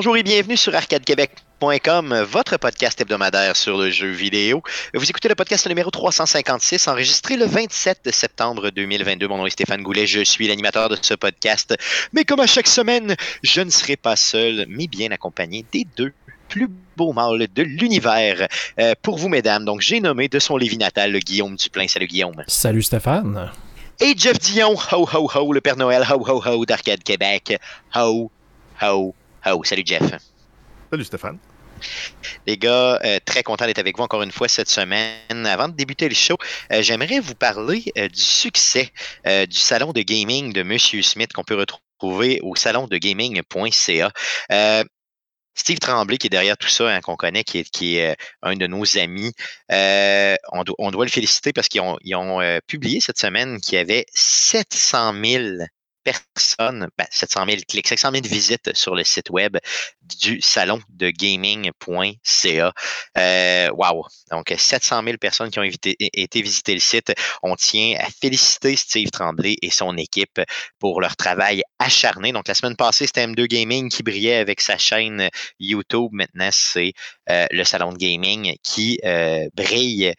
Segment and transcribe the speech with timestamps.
[0.00, 4.62] Bonjour et bienvenue sur arcadequebec.com, votre podcast hebdomadaire sur le jeu vidéo.
[4.94, 9.28] Vous écoutez le podcast numéro 356, enregistré le 27 septembre 2022.
[9.28, 11.76] Mon nom est Stéphane Goulet, je suis l'animateur de ce podcast.
[12.14, 16.14] Mais comme à chaque semaine, je ne serai pas seul, mais bien accompagné des deux
[16.48, 18.48] plus beaux mâles de l'univers.
[18.78, 21.88] Euh, pour vous, mesdames, donc j'ai nommé de son Lévis natal Guillaume Duplain.
[21.88, 22.42] Salut Guillaume.
[22.46, 23.52] Salut Stéphane.
[24.00, 27.58] Et Jeff Dion, ho ho ho, le Père Noël, ho ho ho d'Arcade Québec.
[27.94, 28.30] Ho
[28.80, 29.14] ho
[29.46, 29.64] ho.
[29.64, 30.02] Salut Jeff.
[30.90, 31.38] Salut Stéphane.
[32.46, 35.46] Les gars, euh, très content d'être avec vous encore une fois cette semaine.
[35.46, 36.36] Avant de débuter le show,
[36.72, 38.90] euh, j'aimerais vous parler euh, du succès
[39.24, 44.12] du salon de gaming de Monsieur Smith qu'on peut retrouver au salon de gaming.ca.
[45.54, 48.54] Steve Tremblay, qui est derrière tout ça, hein, qu'on connaît, qui est, qui est, un
[48.54, 49.32] de nos amis,
[49.68, 53.74] on, do, on, doit le féliciter parce qu'ils ont, ils ont publié cette semaine qu'il
[53.74, 55.44] y avait 700 000
[56.34, 59.56] personnes, ben 700 000 clics, 700 000 visites sur le site web
[60.18, 62.72] du salon de gaming.ca.
[63.18, 64.06] Euh, wow!
[64.30, 67.12] Donc, 700 000 personnes qui ont été visiter le site.
[67.42, 70.40] On tient à féliciter Steve Tremblay et son équipe
[70.78, 72.32] pour leur travail acharné.
[72.32, 76.10] Donc, la semaine passée, c'était M2 Gaming qui brillait avec sa chaîne YouTube.
[76.12, 76.92] Maintenant, c'est
[77.28, 80.14] euh, le salon de gaming qui euh, brille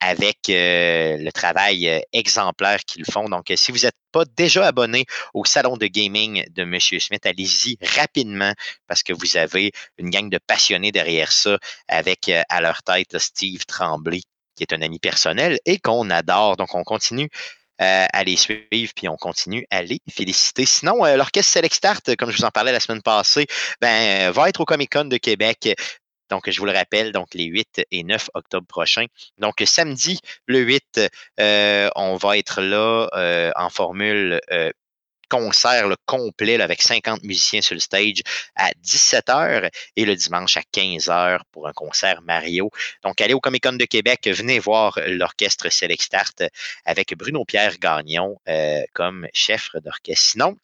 [0.00, 3.28] avec le travail exemplaire qu'ils font.
[3.28, 6.78] Donc, si vous n'êtes pas déjà abonné au salon de gaming de M.
[6.80, 8.52] Smith, allez-y rapidement
[8.86, 11.58] parce que que vous avez une gang de passionnés derrière ça
[11.88, 14.22] avec euh, à leur tête Steve Tremblay,
[14.56, 16.56] qui est un ami personnel et qu'on adore.
[16.56, 17.28] Donc, on continue
[17.80, 20.66] euh, à les suivre, puis on continue à les féliciter.
[20.66, 23.46] Sinon, euh, l'orchestre Select Start, comme je vous en parlais la semaine passée,
[23.80, 25.74] ben, va être au Comic Con de Québec.
[26.28, 29.06] Donc, je vous le rappelle, donc les 8 et 9 octobre prochains.
[29.38, 31.00] Donc, samedi, le 8,
[31.96, 34.40] on va être là en formule
[35.30, 38.22] concert le complet avec 50 musiciens sur le stage
[38.56, 42.70] à 17h et le dimanche à 15h pour un concert Mario.
[43.02, 46.42] Donc, allez au Comic Con de Québec, venez voir l'orchestre Select Start
[46.84, 50.30] avec Bruno Pierre Gagnon euh, comme chef d'orchestre.
[50.32, 50.56] Sinon,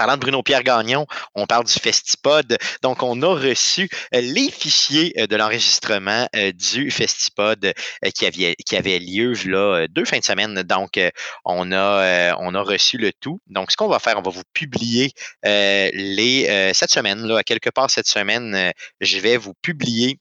[0.00, 2.56] parlant de Bruno-Pierre Gagnon, on parle du Festipod.
[2.80, 7.74] Donc, on a reçu euh, les fichiers euh, de l'enregistrement euh, du Festipod
[8.14, 9.34] qui avait, lieu
[9.90, 10.62] deux fins de semaine.
[10.62, 10.98] Donc,
[11.44, 13.42] on a, reçu le tout.
[13.46, 15.12] Donc, ce qu'on va faire, on va vous publier
[15.44, 18.72] les, cette semaine, là, quelque part cette semaine,
[19.02, 20.18] je vais vous publier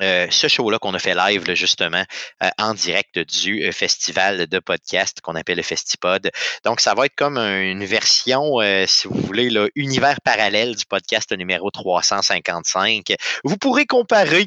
[0.00, 2.04] euh, ce show-là qu'on a fait live, justement,
[2.42, 6.30] euh, en direct du euh, festival de podcast qu'on appelle le Festipod.
[6.64, 11.32] Donc, ça va être comme une version, si vous voulez, là, univers parallèle du podcast
[11.36, 13.14] numéro 355.
[13.44, 14.46] Vous pourrez comparer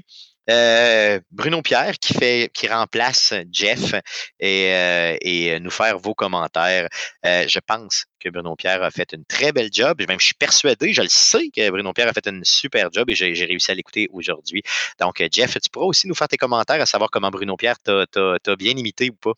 [0.50, 3.94] euh, Bruno Pierre qui remplace Jeff
[4.40, 6.88] et, euh, et nous faire vos commentaires.
[7.26, 10.02] Euh, je pense que Bruno Pierre a fait une très belle job.
[10.08, 13.10] Même je suis persuadé, je le sais que Bruno Pierre a fait une super job
[13.10, 14.62] et j'ai réussi à l'écouter aujourd'hui.
[15.00, 18.56] Donc, Jeff, tu pourras aussi nous faire tes commentaires à savoir comment Bruno Pierre t'a
[18.58, 19.34] bien imité ou pas.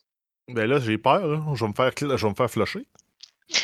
[0.47, 1.55] Ben là, j'ai peur.
[1.55, 1.93] Je vais me faire
[2.49, 2.85] je.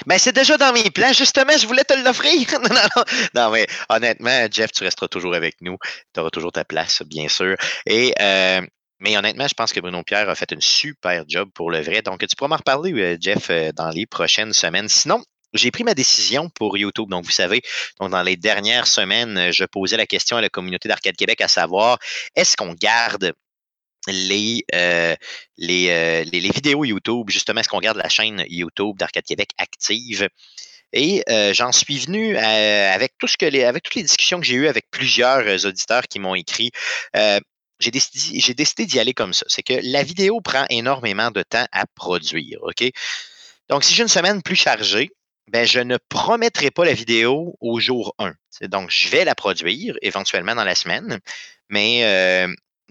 [0.05, 1.13] Ben, c'est déjà dans mes plans.
[1.13, 2.47] Justement, je voulais te l'offrir.
[2.53, 3.03] non, non, non.
[3.35, 5.77] Non, mais honnêtement, Jeff, tu resteras toujours avec nous.
[6.13, 7.55] Tu auras toujours ta place, bien sûr.
[7.85, 8.61] Et, euh,
[8.99, 12.01] mais honnêtement, je pense que Bruno Pierre a fait une super job pour le vrai.
[12.01, 14.87] Donc, tu pourras m'en reparler, euh, Jeff, euh, dans les prochaines semaines.
[14.87, 17.09] Sinon, j'ai pris ma décision pour YouTube.
[17.09, 17.61] Donc, vous savez,
[17.99, 21.97] dans les dernières semaines, je posais la question à la communauté d'Arcade Québec à savoir
[22.35, 23.33] est-ce qu'on garde
[24.07, 29.49] les, euh, euh, les, vidéos YouTube, justement, est-ce qu'on garde la chaîne YouTube d'Arcade Québec
[29.57, 30.27] active?
[30.93, 36.03] Et euh, j'en suis venu avec toutes les discussions que j'ai eues avec plusieurs auditeurs
[36.03, 36.71] qui m'ont écrit.
[37.13, 39.45] j'ai décidé, d'y aller comme ça.
[39.47, 42.59] C'est que la vidéo prend énormément de temps à produire.
[43.69, 45.11] Donc, si j'ai une semaine plus chargée,
[45.47, 48.33] ben, je ne promettrai pas la vidéo au jour 1.
[48.67, 51.19] Donc, je vais la produire éventuellement dans la semaine,
[51.69, 52.47] mais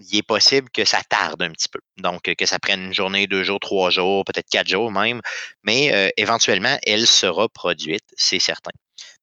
[0.09, 1.79] il est possible que ça tarde un petit peu.
[1.97, 5.21] Donc, que ça prenne une journée, deux jours, trois jours, peut-être quatre jours même.
[5.63, 8.71] Mais euh, éventuellement, elle sera produite, c'est certain.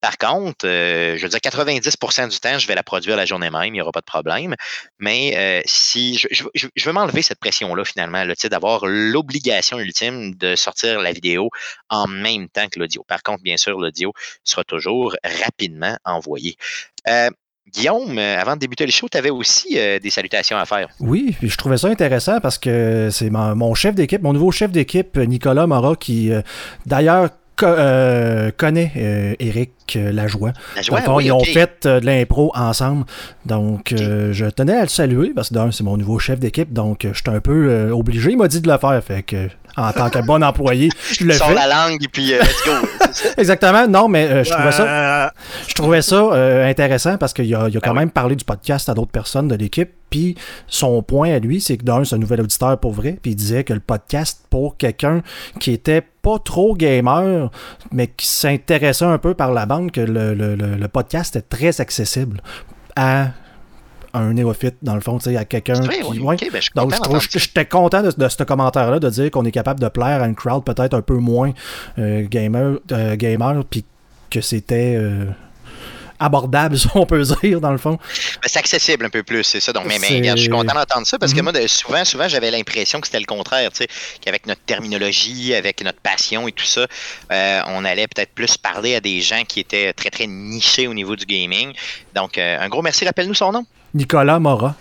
[0.01, 3.51] Par contre, euh, je veux dire, 90% du temps, je vais la produire la journée
[3.51, 4.55] même, il n'y aura pas de problème.
[4.99, 6.45] Mais euh, si je,
[6.85, 11.51] veux m'enlever cette pression-là, finalement, là, d'avoir l'obligation ultime de sortir la vidéo
[11.89, 13.05] en même temps que l'audio.
[13.09, 14.13] Par contre, bien sûr, l'audio
[14.45, 16.57] sera toujours rapidement envoyé.
[17.73, 20.89] Guillaume, euh, avant de débuter le show, tu avais aussi euh, des salutations à faire.
[21.01, 25.17] Oui, je trouvais ça intéressant parce que c'est mon, chef d'équipe, mon nouveau chef d'équipe,
[25.19, 26.41] Nicolas Mara, qui euh,
[26.87, 30.53] d'ailleurs co- euh, connais euh, Eric Lajoie.
[30.91, 33.05] Oui, ils ont fait de l'impro ensemble.
[33.47, 36.73] Donc, je tenais à le saluer parce que d'un, c'est mon nouveau chef d'équipe.
[36.73, 38.31] Donc, euh, j'étais un peu obligé.
[38.33, 39.03] Il m'a dit de le faire.
[39.05, 41.55] Fait que, en tant que bon employé, je le fais.
[41.55, 42.89] la langue et puis euh, let's go.
[43.39, 43.87] Exactement.
[43.87, 45.33] Non, mais euh, je trouvais ça.
[45.67, 48.89] Je trouvais ça euh, intéressant parce qu'il a, il a quand même parlé du podcast
[48.89, 49.91] à d'autres personnes de l'équipe.
[50.11, 50.37] Puis
[50.67, 53.19] son point à lui, c'est que d'un, c'est un nouvel auditeur pour vrai.
[53.21, 55.23] Puis il disait que le podcast, pour quelqu'un
[55.61, 57.51] qui était pas trop gamer,
[57.93, 61.49] mais qui s'intéressait un peu par la bande, que le, le- le- le podcast est
[61.49, 62.41] très accessible
[62.97, 63.29] à
[64.19, 66.05] un néophyte, dans le fond, tu sais, à quelqu'un vrai, qui.
[66.09, 66.35] oui, ouais.
[66.35, 66.93] ok, ben, je Donc,
[67.31, 70.35] j'étais content de, de ce commentaire-là, de dire qu'on est capable de plaire à une
[70.35, 71.53] crowd peut-être un peu moins
[71.99, 73.85] euh, gamer, euh, gamer, puis
[74.31, 75.25] que c'était euh,
[76.21, 77.93] abordable, si on peut dire, dans le fond.
[77.93, 79.73] Ben, c'est accessible un peu plus, c'est ça.
[79.73, 81.45] Donc, mais, mais regarde, je suis content d'entendre ça parce que Mhm.
[81.53, 83.89] moi, souvent, souvent, j'avais l'impression que c'était le contraire, tu sais,
[84.21, 86.87] qu'avec notre terminologie, avec notre passion et tout ça,
[87.33, 90.95] euh, on allait peut-être plus parler à des gens qui étaient très, très nichés au
[90.95, 91.73] niveau du gaming.
[92.15, 93.05] Donc, euh, un gros merci.
[93.05, 93.65] Rappelle-nous son nom.
[93.99, 94.77] Nicolas Mora.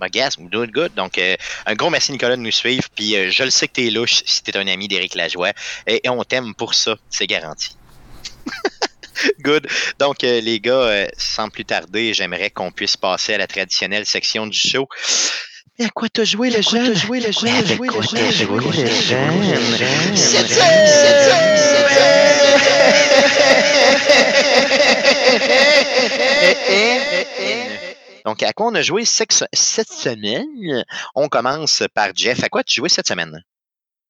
[0.00, 0.94] My guess, we do it good.
[0.94, 1.36] Donc, euh,
[1.66, 2.84] un gros merci, Nicolas, de nous suivre.
[2.94, 5.52] Puis, euh, je le sais que t'es louche si t'es un ami d'Éric Lajoie.
[5.86, 6.96] Et, et on t'aime pour ça.
[7.10, 7.76] C'est garanti.
[9.40, 9.66] good.
[9.98, 14.06] Donc, euh, les gars, euh, sans plus tarder, j'aimerais qu'on puisse passer à la traditionnelle
[14.06, 14.88] section du show.
[15.78, 16.94] Et à quoi t'as joué le jeune?
[16.94, 17.62] T'as joué le jeune?
[17.62, 18.32] T'as joué le jeune?
[18.32, 20.16] joué le jeune?
[20.16, 21.16] Cette semaine.
[28.26, 30.84] Donc, à quoi on a joué cette semaine?
[31.14, 32.42] On commence par Jeff.
[32.42, 33.42] À quoi tu joué cette semaine?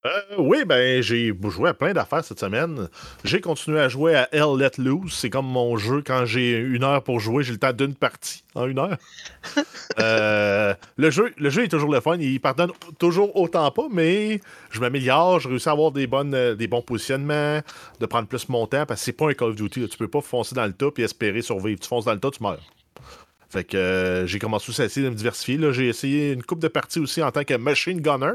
[0.06, 2.88] euh, oui, ben j'ai joué à plein d'affaires cette semaine.
[3.24, 5.12] J'ai continué à jouer à Hell Let Loose.
[5.12, 6.02] C'est comme mon jeu.
[6.06, 8.96] Quand j'ai une heure pour jouer, j'ai le temps d'une partie en une heure.
[9.98, 12.18] Euh, le, jeu, le jeu est toujours le fun.
[12.18, 14.40] Il pardonne toujours autant pas, mais
[14.70, 15.40] je m'améliore.
[15.40, 17.60] Je réussis à avoir des, bonnes, euh, des bons positionnements,
[17.98, 19.80] de prendre plus mon temps, parce que c'est pas un Call of Duty.
[19.80, 19.88] là.
[19.88, 21.80] Tu peux pas foncer dans le tas et espérer survivre.
[21.80, 22.60] Tu fonces dans le tas, tu meurs.
[23.56, 25.56] Fait que euh, j'ai commencé aussi à essayer de me diversifier.
[25.56, 25.72] là.
[25.72, 28.34] J'ai essayé une coupe de parties aussi en tant que machine gunner.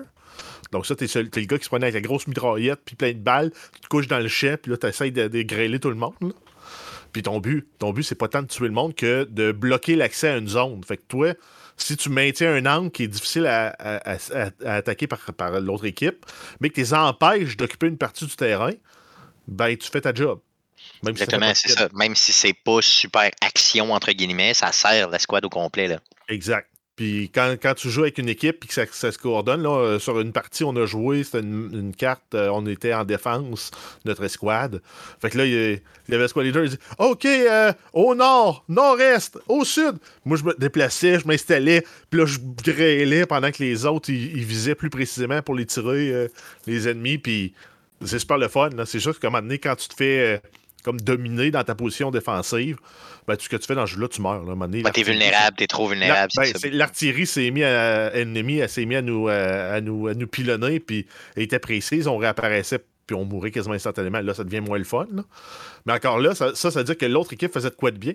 [0.71, 3.19] Donc ça, t'es, le gars qui se prenait avec la grosse mitraillette puis plein de
[3.19, 6.33] balles, tu te couches dans le chien, puis là, t'essayes de, de tout le monde.
[7.13, 9.95] Puis ton but, ton but, c'est pas tant de tuer le monde que de bloquer
[9.95, 10.83] l'accès à une zone.
[10.83, 11.35] Fait que toi,
[11.77, 13.75] si tu maintiens un angle qui est difficile à
[14.65, 16.25] attaquer par, par l'autre équipe,
[16.61, 18.71] mais que tu les empêches d'occuper une partie du terrain,
[19.47, 20.39] ben tu fais ta job.
[21.03, 21.89] Même si Exactement, de c'est ça.
[21.93, 25.87] Même si c'est pas super action, entre guillemets, ça sert la squad au complet.
[25.87, 25.99] Là.
[26.29, 26.67] Exact.
[26.97, 29.69] Puis quand, quand tu joues avec une équipe et que ça, ça se coordonne, là,
[29.75, 33.05] euh, sur une partie, on a joué, c'était une, une carte, euh, on était en
[33.05, 33.71] défense,
[34.05, 34.81] notre escouade.
[35.19, 37.25] Fait que là, il y, a- il y avait le squad leader, il dit OK,
[37.25, 39.95] euh, au nord, nord-est, au sud.
[40.25, 44.37] Moi, je me déplaçais, je m'installais, puis là, je grêlais pendant que les autres, ils,
[44.37, 46.27] ils visaient plus précisément pour les tirer,
[46.67, 47.17] les ennemis.
[47.17, 47.53] Puis
[48.05, 48.69] c'est super le fun.
[48.85, 50.41] C'est juste qu'à un moment donné, quand tu te fais.
[50.83, 52.77] Comme dominer dans ta position défensive,
[53.27, 54.43] ben, tout ce que tu fais dans ce jeu-là, tu meurs.
[54.43, 54.55] Là.
[54.55, 56.31] Ben, t'es vulnérable, t'es trop vulnérable.
[56.35, 60.13] ben, L'artillerie s'est mis à ennemi, elle s'est mis à nous, euh, à nous, à
[60.13, 61.05] nous pilonner, puis
[61.35, 64.21] elle était précise, on réapparaissait, puis on mourait quasiment instantanément.
[64.21, 65.07] Là, ça devient moins le fun.
[65.13, 65.23] là.
[65.85, 67.97] Mais encore là, ça, ça, ça veut dire que l'autre équipe faisait de quoi de
[67.97, 68.13] bien.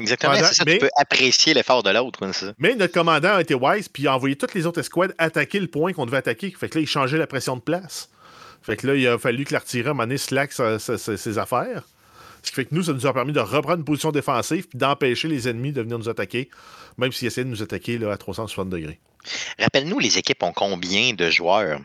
[0.00, 0.64] Exactement, c'est ça.
[0.64, 2.24] mais- Tu peux apprécier l'effort de l'autre.
[2.24, 2.52] hein.
[2.58, 5.58] Mais notre commandant a été wise, puis il a envoyé toutes les autres escouades attaquer
[5.58, 6.52] le point qu'on devait attaquer.
[6.58, 8.08] Fait que là, il changeait la pression de place.
[8.68, 10.98] Fait que là, il a fallu que l'artillerie, à un moment donné, slack sa- sa-
[10.98, 11.82] sa- ses affaires.
[12.42, 14.78] Ce qui fait que nous, ça nous a permis de reprendre une position défensive puis
[14.78, 16.48] d'empêcher les ennemis de venir nous attaquer,
[16.96, 19.00] même s'ils essayaient de nous attaquer là, à 360 degrés.
[19.58, 21.80] Rappelle-nous, les équipes ont combien de joueurs?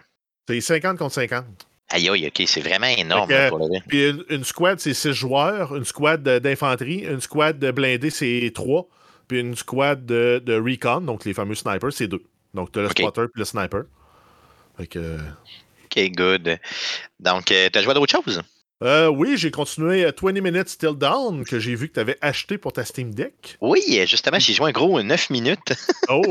[0.47, 1.45] C'est 50 contre 50.
[1.89, 3.81] Aïe, aïe, ok, c'est vraiment énorme Fait que- hein, pour le vrai.
[3.87, 5.75] Puis une, une squad, c'est 6 joueurs.
[5.75, 6.99] Une squad d'infanterie.
[7.09, 8.87] Une squad de blindés, c'est 3.
[9.27, 12.21] Puis une squad de, de recon, donc les fameux snipers, c'est 2.
[12.53, 12.99] Donc tu as le Ok.
[12.99, 13.83] spotter puis le sniper.
[14.77, 15.17] Fait que.
[15.95, 16.59] Ok, good.
[17.19, 18.41] Donc, euh, t'as joué à d'autres choses?
[18.83, 22.17] Euh, oui, j'ai continué à 20 Minutes Still Down, que j'ai vu que tu avais
[22.21, 23.57] acheté pour ta Steam Deck.
[23.61, 25.59] Oui, euh, justement, j'ai joué un gros 9 minutes.
[26.09, 26.21] Oh!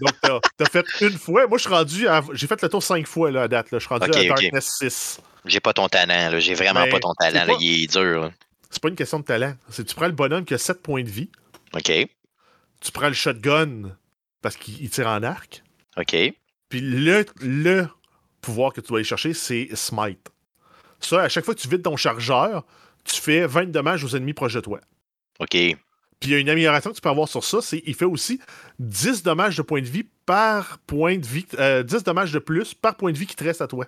[0.00, 1.46] Donc, t'as as fait une fois.
[1.46, 2.22] Moi, je suis rendu à.
[2.32, 3.66] J'ai fait le tour 5 fois là, à date.
[3.72, 4.24] Je suis rendu à.
[4.24, 5.20] Darkness 6.
[5.44, 6.38] J'ai pas ton talent.
[6.38, 7.54] J'ai vraiment Mais pas ton talent, là.
[7.60, 8.32] Il est dur.
[8.70, 9.54] C'est pas une question de talent.
[9.68, 11.28] C'est tu prends le bonhomme qui a 7 points de vie?
[11.74, 11.92] OK,
[12.80, 13.96] Tu prends le shotgun
[14.40, 15.62] parce qu'il il tire en arc.
[15.98, 16.16] OK.
[16.68, 17.88] Puis le, le
[18.46, 20.30] pouvoir que tu dois aller chercher, c'est Smite.
[21.00, 22.64] Ça, à chaque fois que tu vides ton chargeur,
[23.04, 24.80] tu fais 20 dommages aux ennemis proches de toi.
[25.40, 25.50] OK.
[25.50, 25.76] Puis
[26.22, 28.40] il y a une amélioration que tu peux avoir sur ça, c'est il fait aussi
[28.78, 32.72] 10 dommages de points de vie par point de vie, euh, 10 dommages de plus
[32.72, 33.84] par point de vie qui te reste à toi.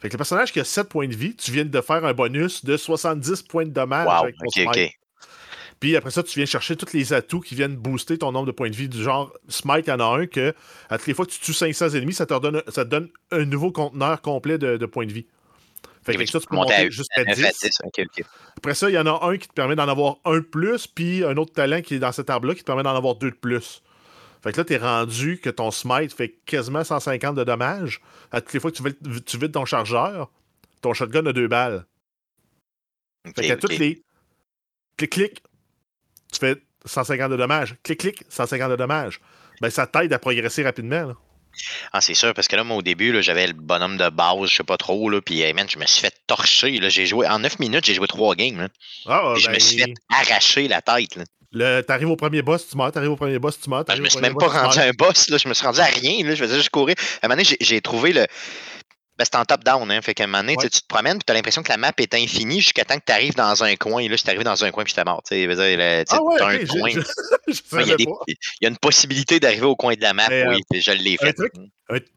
[0.00, 2.12] Fait que le personnage qui a 7 points de vie, tu viens de faire un
[2.12, 4.24] bonus de 70 points de dommage Wow.
[4.24, 4.68] avec ton smite.
[4.68, 4.90] OK.
[5.80, 8.52] Puis après ça, tu viens chercher tous les atouts qui viennent booster ton nombre de
[8.52, 8.88] points de vie.
[8.88, 10.54] Du genre, Smite, il y en a un que,
[10.88, 13.08] à toutes les fois que tu tues 500 ennemis, ça te, redonne, ça te donne
[13.30, 15.26] un nouveau conteneur complet de, de points de vie.
[16.06, 17.60] Fait que ça, tu peux monter jusqu'à 9 à 10.
[17.62, 17.70] 10.
[17.84, 18.24] Ok, ok.
[18.56, 20.86] Après ça, il y en a un qui te permet d'en avoir un de plus,
[20.86, 23.30] puis un autre talent qui est dans cet arbre-là qui te permet d'en avoir deux
[23.30, 23.82] de plus.
[24.42, 28.00] Fait que là, t'es rendu que ton smite fait quasiment 150 de dommages.
[28.30, 30.30] À toutes les fois que tu vides, tu vides ton chargeur,
[30.80, 31.84] ton shotgun a deux balles.
[33.34, 33.60] Fait qu'à ok.
[33.60, 34.04] toutes les.
[34.96, 35.42] Clic, clic,
[36.32, 37.74] tu fais 150 de dommages.
[37.82, 39.20] Clic, clic, 150 de dommages.
[39.60, 41.06] Ben, ça t'aide à progresser rapidement.
[41.06, 41.14] Là.
[41.92, 44.50] Ah, c'est sûr, parce que là, moi, au début, là, j'avais le bonhomme de base,
[44.50, 46.78] je sais pas trop, là, puis, hey, man, je me suis fait torcher.
[46.78, 48.58] Là, j'ai joué, en 9 minutes, j'ai joué 3 games.
[48.60, 48.68] Là,
[49.06, 51.16] Ah, Puis je me ben, suis fait arracher la tête.
[51.16, 51.24] Là.
[51.52, 52.92] le- T'arrives au premier boss, tu meurs.
[52.92, 53.84] T'arrives au premier boss, tu meurs.
[53.86, 55.64] Ben, je me suis même pas boss, rendu à un boss, là, je me suis
[55.66, 56.22] rendu à rien.
[56.26, 56.94] Là, je faisais juste courir.
[57.22, 58.26] À un moment donné, j'ai trouvé le.
[59.18, 60.02] Ben, c'était en top-down, hein.
[60.02, 60.70] Fait qu'à un moment donné, tu sais, Ouais.
[60.70, 63.12] tu te promènes, puis t'as l'impression que la map est infinie jusqu'à temps que tu
[63.12, 64.00] arrives dans un coin.
[64.02, 65.22] Et là, je suis arrivé dans un coin, puis j'étais mort.
[65.26, 66.90] Tu sais, Ah ouais, un coin.
[67.48, 67.96] Il y, a
[68.62, 71.32] y une possibilité d'arriver au coin de la map, Mais, oui, euh, je l'ai fait.
[71.32, 71.52] truc,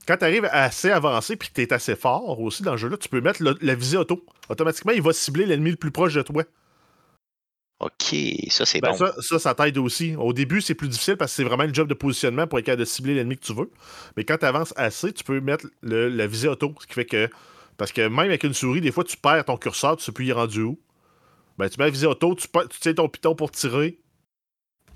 [0.07, 2.97] Quand tu arrives assez avancé puis que tu es assez fort aussi dans le jeu-là,
[2.97, 4.25] tu peux mettre le- la visée auto.
[4.49, 6.43] Automatiquement, il va cibler l'ennemi le plus proche de toi.
[7.79, 8.13] Ok,
[8.49, 8.97] ça c'est Ben, bon.
[8.97, 10.13] ça, ça, ça t'aide aussi.
[10.17, 12.65] Au début, c'est plus difficile parce que c'est vraiment le job de positionnement pour être
[12.65, 13.71] capable de cibler l'ennemi que tu veux.
[14.17, 16.73] Mais quand tu avances assez, tu peux mettre le- la visée auto.
[16.81, 17.29] Ce qui fait que.
[17.77, 20.25] Parce que même avec une souris, des fois, tu perds ton curseur, tu sais plus
[20.25, 20.77] il est rendu où.
[21.57, 23.97] Ben, tu mets la visée auto, tu, tu tiens ton piton pour tirer.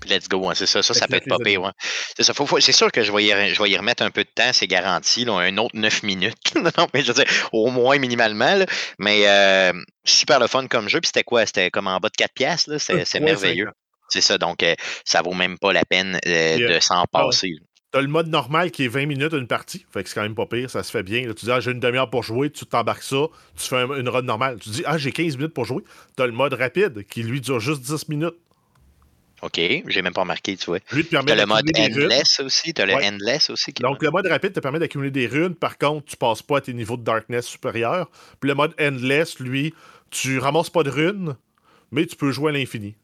[0.04, 0.82] Puis Let's go, hein, c'est ça.
[0.82, 1.62] Ça, ça peut être pas pire.
[1.62, 1.70] Ouais.
[2.16, 2.34] C'est ça.
[2.34, 4.28] Faut, faut- c'est sûr que je vais, y, je vais y remettre un peu de
[4.34, 5.24] temps, c'est garanti.
[5.24, 6.36] Là, un autre 9 minutes.
[6.54, 8.54] non, mais je veux dire, au moins minimalement.
[8.56, 8.66] là.
[8.98, 9.72] Mais euh,
[10.04, 11.00] super le fun comme jeu.
[11.00, 11.46] Puis c'était quoi?
[11.46, 12.70] C'était comme en bas de 4 piastres.
[12.70, 12.78] là.
[12.78, 13.70] C'est, c'est Ouais, merveilleux.
[14.10, 14.36] C'est ça.
[14.38, 16.74] Donc, euh, ça vaut même pas la peine euh, Yeah.
[16.74, 17.48] de s'en Ah passer.
[17.48, 17.66] là.
[17.92, 19.86] T'as le mode normal qui est 20 minutes une partie.
[19.92, 21.28] Fait que c'est quand même pas pire, ça se fait bien.
[21.28, 23.94] Là, tu dis, ah, j'ai une demi-heure pour jouer, tu t'embarques ça, tu fais un-
[24.00, 24.58] une run normale.
[24.60, 25.84] Tu dis, ah, j'ai 15 minutes pour jouer.
[26.16, 28.34] T'as le mode rapide qui lui dure juste 10 minutes.
[29.44, 30.78] OK, j'ai même pas remarqué, tu vois.
[30.92, 31.92] Lui te permet T'as le mode runes.
[32.04, 32.72] endless aussi.
[32.72, 33.06] T'as le Ouais.
[33.06, 33.72] endless aussi.
[33.74, 35.54] qui- Donc, le mode rapide te permet d'accumuler des runes.
[35.54, 38.10] Par contre, tu passes pas à tes niveaux de darkness supérieurs.
[38.40, 39.74] Puis le mode endless, lui,
[40.10, 41.36] tu ramasses pas de runes,
[41.92, 42.94] mais tu peux jouer à l'infini.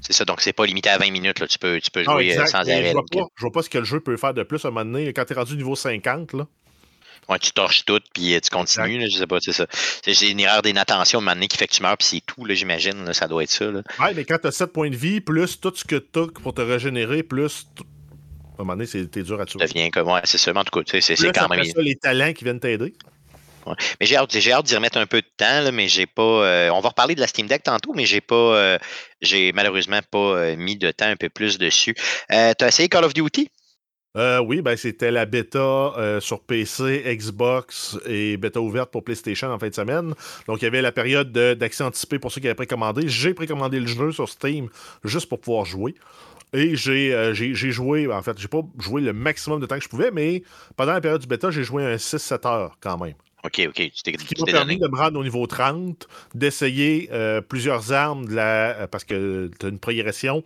[0.00, 0.24] C'est ça.
[0.24, 1.38] Donc, c'est pas limité à 20 minutes.
[1.40, 1.46] Là.
[1.46, 2.46] Tu peux, tu peux Ah, jouer euh, exact.
[2.48, 2.86] sans arrêt.
[2.88, 3.20] je, vois là.
[3.20, 4.84] pas, je vois pas ce que le jeu peut faire de plus à un moment
[4.90, 5.12] donné.
[5.12, 6.46] Quand t'es rendu niveau 50, là.
[7.28, 9.66] Ouais, tu torches tout, puis euh, tu continues, là, je sais pas, c'est ça.
[10.06, 13.12] J'ai une erreur d'inattention, moment donné, qui fait que tu meurs, puis c'est tout, j'imagine,
[13.12, 13.82] ça doit être ça, là.
[13.98, 16.60] Ouais, mais quand t'as 7 points de vie, plus tout ce que t'as pour te
[16.60, 17.66] régénérer, plus.
[18.56, 19.58] À un moment donné, t'es dur à tuer.
[19.58, 21.64] Ça devient comme, ouais, c'est mais en tout cas, tu c'est quand même...
[21.64, 22.94] ça, les talents qui viennent t'aider.
[23.66, 23.74] Ouais.
[23.98, 26.22] Mais j'ai hâte, hâte d'y remettre un peu de temps, là, mais j'ai pas...
[26.22, 28.34] euh, on va reparler de la Steam Deck tantôt, mais j'ai pas...
[28.34, 28.78] euh,
[29.22, 31.94] j'ai malheureusement pas euh, mis de temps un peu plus dessus.
[32.30, 33.50] Euh, T'as essayé Call of Duty?
[34.16, 39.48] Euh, oui, ben c'était la bêta euh, sur PC, Xbox et bêta ouverte pour PlayStation
[39.48, 40.14] en fin de semaine.
[40.46, 43.08] Donc il y avait la période de- d'accès anticipé pour ceux qui avaient précommandé.
[43.08, 44.68] J'ai précommandé le jeu sur Steam
[45.02, 45.96] juste pour pouvoir jouer.
[46.52, 49.82] Et j'ai euh, j'ai- joué, en fait, j'ai pas joué le maximum de temps que
[49.82, 50.44] je pouvais, mais
[50.76, 53.14] pendant la période du bêta, j'ai joué un 6-7 heures quand même.
[53.44, 57.10] OK, OK, tu t'es Ce qui m'a permis de me rendre au niveau 30, d'essayer
[57.12, 60.44] euh, plusieurs armes de la, parce que tu as une progression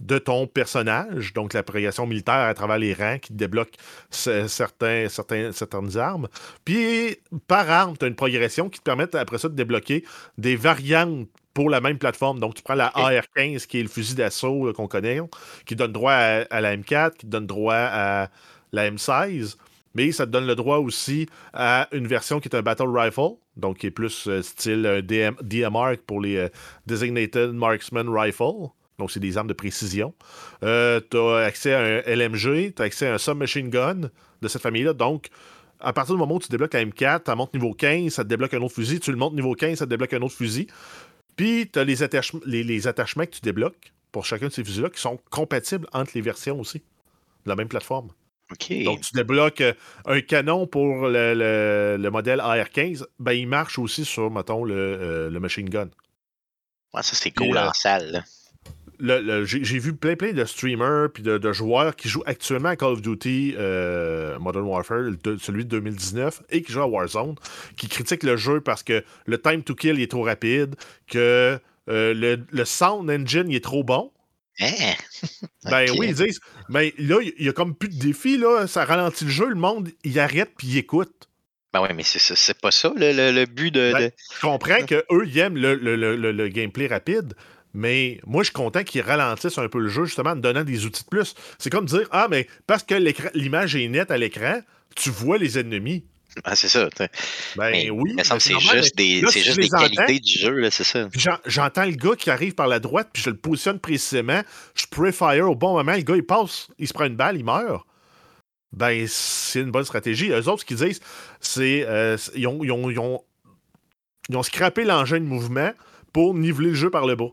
[0.00, 3.72] de ton personnage, donc la progression militaire à travers les rangs qui te débloque
[4.10, 6.28] ce- certains, certains, certaines armes.
[6.64, 7.16] Puis
[7.48, 10.04] par arme, tu as une progression qui te permet après ça de débloquer
[10.38, 12.38] des variantes pour la même plateforme.
[12.38, 13.02] Donc tu prends la Ok.
[13.02, 15.20] AR-15 qui est le fusil d'assaut là, qu'on connaît,
[15.66, 18.28] qui donne droit à, à la M4, qui donne droit à
[18.72, 19.56] la M16
[19.94, 23.30] mais ça te donne le droit aussi à une version qui est un Battle Rifle,
[23.56, 26.48] donc qui est plus euh, style un DM, DMR pour les euh,
[26.86, 28.68] Designated Marksman Rifle.
[28.98, 30.12] Donc, c'est des armes de précision.
[30.64, 34.10] Euh, tu as accès à un LMG, tu as accès à un submachine gun
[34.42, 34.92] de cette famille-là.
[34.92, 35.28] Donc,
[35.80, 38.28] à partir du moment où tu débloques la M4, tu montes niveau 15, ça te
[38.28, 38.98] débloque un autre fusil.
[38.98, 40.66] Tu le montes niveau 15, ça te débloque un autre fusil.
[41.36, 44.64] Puis, tu as les, attachements- les, les attachements que tu débloques pour chacun de ces
[44.64, 48.08] fusils-là qui sont compatibles entre les versions aussi, de la même plateforme.
[48.82, 49.74] Donc, tu débloques euh,
[50.06, 54.74] un canon pour le, le- le modèle AR-15, ben, il marche aussi sur, mettons, le,
[54.74, 55.90] euh, le machine gun.
[56.94, 58.24] Ouais, ça, c'est cool en salle, là.
[59.00, 62.70] Le- le- J'ai vu plein, plein de streamers puis de, de joueurs qui jouent actuellement
[62.70, 66.86] à Call of Duty euh, Modern Warfare, de- celui de 2019, et qui jouent à
[66.86, 67.36] Warzone,
[67.76, 70.74] qui critiquent le jeu parce que le time to kill est trop rapide,
[71.06, 74.10] que euh, le, le sound engine il est trop bon.
[74.60, 74.94] Hein?
[75.70, 78.84] Ben oui, ils disent, mais là, il y a comme plus de défi, là, ça
[78.84, 81.28] ralentit le jeu, le monde, il arrête puis il écoute.
[81.72, 83.92] Ben ouais, mais c'est pas ça, le, le- but de...
[83.92, 85.96] Ben, de- Je comprends qu'eux, ils aiment le- le-
[86.32, 87.34] le gameplay rapide,
[87.74, 90.86] mais moi, je suis content qu'ils ralentissent un peu le jeu, justement, en donnant des
[90.86, 91.34] outils de plus.
[91.58, 92.94] C'est comme dire, ah, mais parce que
[93.34, 94.60] l'image est nette à l'écran,
[94.96, 96.04] tu vois les ennemis.
[96.44, 96.88] Ah, c'est ça.
[96.98, 97.08] Ben
[97.70, 100.84] mais, oui, mais c'est juste des, là, si juste des qualités du jeu, là, c'est
[100.84, 101.08] ça.
[101.46, 104.42] J'entends le gars qui arrive par la droite, puis je le positionne précisément,
[104.74, 107.44] je préfire au bon moment, le gars, il passe, il se prend une balle, il
[107.44, 107.84] meurt.
[108.72, 110.28] Ben, c'est une bonne stratégie.
[110.30, 111.00] Eux autres, ce qu'ils disent,
[111.40, 111.84] c'est.
[111.88, 113.22] euh, ils, ont, ils ont- ils ont
[114.28, 115.72] ils ont scrappé l'engin de mouvement
[116.12, 117.30] pour niveler le jeu par le bas.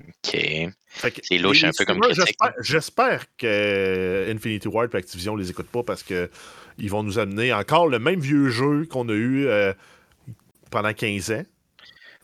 [0.00, 0.36] OK.
[1.22, 5.68] C'est louche un peu comme critique, j'espère- J'espère que Infinity Ward et Activision les écoutent
[5.70, 6.30] pas parce que
[6.78, 9.72] ils vont nous amener encore le même vieux jeu qu'on a eu euh,
[10.70, 11.42] pendant 15 ans.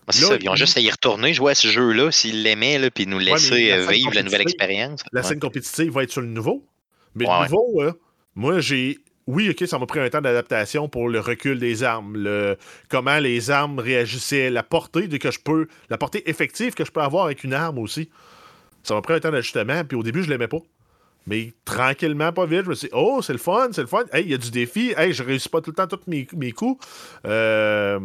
[0.09, 0.37] C'est ça.
[0.41, 3.69] Ils ont juste à y retourner, jouer à ce jeu-là, s'ils l'aimaient, puis nous laisser
[3.69, 5.05] la euh, vivre la nouvelle expérience.
[5.13, 5.27] La Ouais.
[5.29, 6.67] scène compétitive va être sur le nouveau.
[7.15, 7.93] Mais Ouais, le nouveau, euh,
[8.35, 8.99] moi, j'ai.
[9.31, 12.57] Oui, ok, ça m'a pris un temps d'adaptation pour le recul des armes, le
[12.89, 16.91] comment les armes réagissaient, la portée de que je peux, la portée effective que je
[16.91, 18.11] peux avoir avec une arme aussi.
[18.83, 20.59] Ça m'a pris un temps d'ajustement, puis au début, je l'aimais pas.
[21.27, 24.05] Mais tranquillement, pas vite, je me suis dit, oh, c'est le fun, c'est le fun.
[24.13, 24.95] Hey, il y a du défi.
[24.97, 26.85] Hey, je réussis pas tout le temps tous mes, mes coups.
[27.27, 28.01] Euh,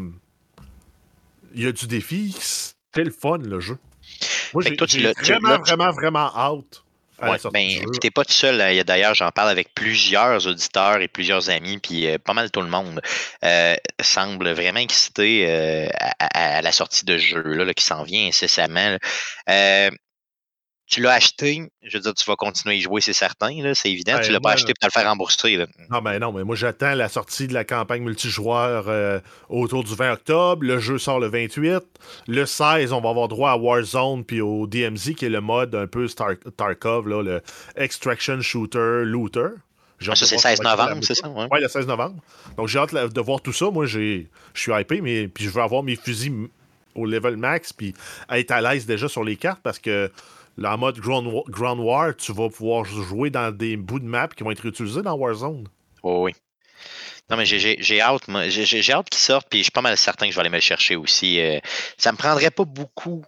[1.56, 2.36] Il y a du défi.
[2.40, 3.78] C'est le fun, le jeu.
[4.54, 4.76] Moi, j'ai
[5.40, 6.85] vraiment, l'as- vraiment, vraiment out.
[7.22, 7.86] Ouais, ben, jeu.
[8.02, 8.58] t'es pas tout seul.
[8.58, 8.72] là.
[8.74, 12.34] Il y a D'ailleurs, j'en parle avec plusieurs auditeurs et plusieurs amis, puis euh, pas
[12.34, 13.02] mal tout le monde
[13.44, 15.88] euh, semble vraiment excité euh,
[16.20, 18.98] à, à- la sortie de ce jeu-là là, qui s'en vient incessamment.
[19.48, 19.90] là.
[20.88, 23.90] Tu l'as acheté, je veux dire, tu vas continuer à y jouer, c'est certain, c'est
[23.92, 24.14] évident.
[24.14, 25.58] Ben, tu l'as pas acheté pour te le faire rembourser.
[25.58, 25.66] là.
[25.90, 29.96] Non, mais non, mais moi j'attends la sortie de la campagne multijoueur euh, autour du
[29.96, 30.64] 20 octobre.
[30.64, 31.80] Le jeu sort le 28.
[32.28, 35.74] Le 16, on va avoir droit à Warzone puis au DMZ, qui est le mode
[35.74, 37.42] un peu Star- Tarkov, là, le
[37.76, 39.48] Extraction Shooter Looter.
[40.08, 41.30] Ah, ça, c'est voir 16 comment ça va novembre, c'est ça?
[41.30, 41.48] Ouais.
[41.52, 42.22] Ouais, le 16 novembre.
[42.58, 43.72] Donc j'ai hâte de voir tout ça.
[43.72, 44.24] Moi, je
[44.54, 46.48] suis hypé, mais puis je veux avoir mes fusils
[46.94, 47.94] au level max, puis
[48.30, 50.12] être à l'aise déjà sur les cartes parce que
[50.64, 54.52] en mode Ground War, tu vas pouvoir jouer dans des bouts de map qui vont
[54.52, 55.68] être utilisés dans Warzone.
[56.04, 56.34] Oh, oui.
[57.30, 58.24] Non, mais j'ai- hâte.
[58.50, 60.56] J'ai hâte qu'il sorte, puis je suis pas mal certain que je vais aller me
[60.56, 61.40] le chercher aussi.
[61.40, 61.60] euh,
[61.98, 63.24] ça me prendrait pas beaucoup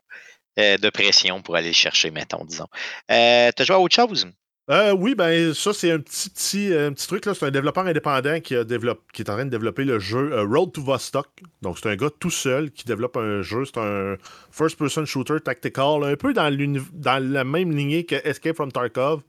[0.59, 2.67] euh, de pression pour aller le chercher, mettons, disons.
[3.11, 4.27] Euh, T'as joué à autre chose?
[4.69, 7.23] Euh, oui, ben ça, c'est un petit, petit, un petit truc.
[7.23, 10.33] C'est un développeur indépendant qui, a développé, qui est en train de développer le jeu
[10.33, 11.27] euh, Road to Vostok.
[11.61, 13.63] Donc, c'est un gars tout seul qui développe un jeu.
[13.63, 14.17] C'est un
[14.51, 19.21] first-person shooter tactical, un peu dans, la même lignée que Escape from Tarkov,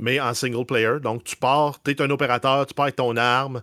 [0.00, 0.98] mais en single player.
[1.00, 3.62] Donc, tu pars, tu es un opérateur, tu pars avec ton arme,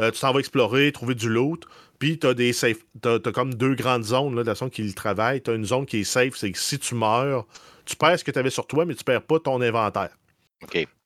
[0.00, 1.64] euh, tu t'en vas explorer, trouver du loot.
[1.98, 5.40] Puis, tu as comme deux grandes zones là, de façon qu'ils travaillent.
[5.42, 7.46] Tu as une zone qui est safe, c'est que si tu meurs,
[7.86, 10.10] tu perds ce que tu avais sur toi, mais tu perds pas ton inventaire.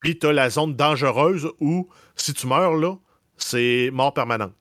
[0.00, 2.96] Puis t'as la zone dangereuse où, si tu meurs là,
[3.36, 4.52] c'est mort permanente.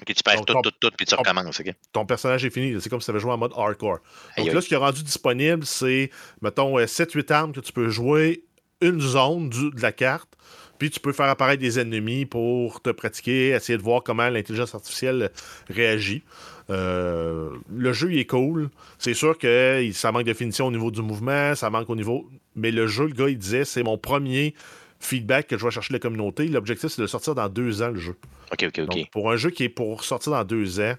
[0.00, 1.60] OK, tu perds Donc, tout, ton- tout, tout, puis tu recommences.
[1.60, 1.72] OK.
[1.92, 2.80] Ton personnage est fini.
[2.80, 3.98] C'est comme si tu avais joué en mode hardcore.
[4.38, 8.44] Donc là, ce qui est rendu disponible, c'est, mettons, 7-8 armes que tu peux jouer,
[8.80, 10.30] une zone du- de la carte,
[10.78, 14.74] puis tu peux faire apparaître des ennemis pour te pratiquer, essayer de voir comment l'intelligence
[14.74, 15.30] artificielle
[15.68, 16.24] réagit.
[16.70, 18.70] Euh, le jeu, il est cool.
[18.98, 22.28] C'est sûr que ça manque de finition au niveau du mouvement, ça manque au niveau...
[22.56, 24.54] Mais le jeu, le gars, il disait, c'est mon premier
[25.00, 26.46] feedback que je vais chercher de la communauté.
[26.46, 28.14] L'objectif, c'est de sortir dans deux ans, le jeu.
[28.52, 28.84] OK, OK, OK.
[28.86, 30.94] Donc, pour un jeu qui est pour sortir dans deux ans,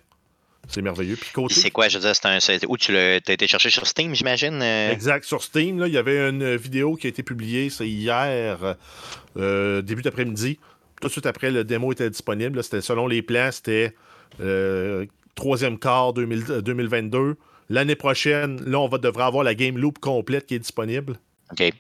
[0.68, 1.16] c'est merveilleux.
[1.16, 1.54] Puis côté...
[1.56, 2.40] C'est quoi, je veux dire, c'est un.
[2.40, 4.62] c'est- Où tu l'as été chercher sur Steam, j'imagine?
[4.62, 4.92] euh?
[4.92, 5.26] Exact.
[5.26, 8.76] Sur Steam, là, il y avait une vidéo qui a été publiée, c'est hier,
[9.38, 10.60] euh, début d'après-midi.
[11.02, 12.58] Tout de suite après, le démo était disponible.
[12.58, 12.64] là.
[12.64, 13.94] C'était selon les plans, c'était
[14.40, 17.36] euh, troisième quart 2000 euh, 2022.
[17.70, 21.18] L'année prochaine, là, on va devrait avoir la game loop complète qui est disponible.
[21.52, 21.72] OK.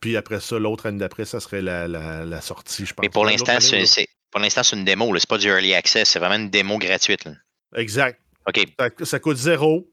[0.00, 3.02] Puis après ça, l'autre année d'après, ça serait la, la- la sortie, je pense.
[3.02, 5.16] Mais pour l'instant, c'est pour l'instant, c'est une démo.
[5.18, 6.10] C'est pas du early access.
[6.10, 7.24] C'est vraiment une démo gratuite.
[7.24, 7.32] là.
[7.76, 8.20] Exact.
[8.46, 8.60] OK.
[8.78, 9.88] Ça, ça coûte zéro.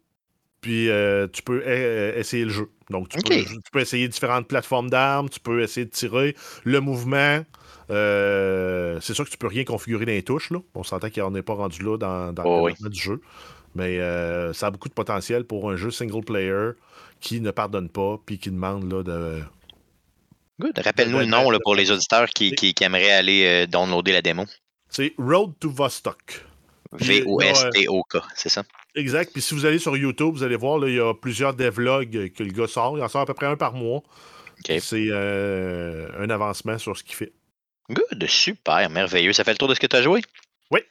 [0.59, 2.69] Puis euh, tu peux euh, essayer le jeu.
[2.89, 6.35] Donc tu, peux, tu peux essayer différentes plateformes d'armes, tu peux essayer de tirer.
[6.63, 7.43] Le mouvement,
[7.89, 10.51] euh, c'est sûr que tu peux rien configurer dans les touches.
[10.51, 10.59] Là.
[10.75, 13.21] On s'entend qu'on n'est pas rendu là dans, dans Oh le développement du jeu.
[13.75, 16.71] Mais euh, ça a beaucoup de potentiel pour un jeu single player
[17.23, 19.41] qui ne pardonne pas puis qui demande là, de.
[20.59, 20.79] Good.
[20.83, 24.21] Rappelle-nous le nom là, pour les auditeurs qui, qui, qui aimeraient aller euh, downloader la
[24.21, 24.45] démo.
[24.89, 26.45] C'est Road to Vostok.
[26.91, 28.61] V-O-S-T-O-K, c'est ça?
[28.93, 29.31] Exact.
[29.33, 32.31] Puis si vous allez sur YouTube, vous allez voir, là, il y a plusieurs devlogs
[32.33, 32.95] que le gars sort.
[32.99, 34.03] Il en sort à peu près un par mois.
[34.63, 37.33] C'est euh, un avancement sur ce qu'il fait.
[37.89, 39.33] Good, super, merveilleux.
[39.33, 40.21] Ça fait le tour de ce que tu as joué?
[40.69, 40.81] Oui.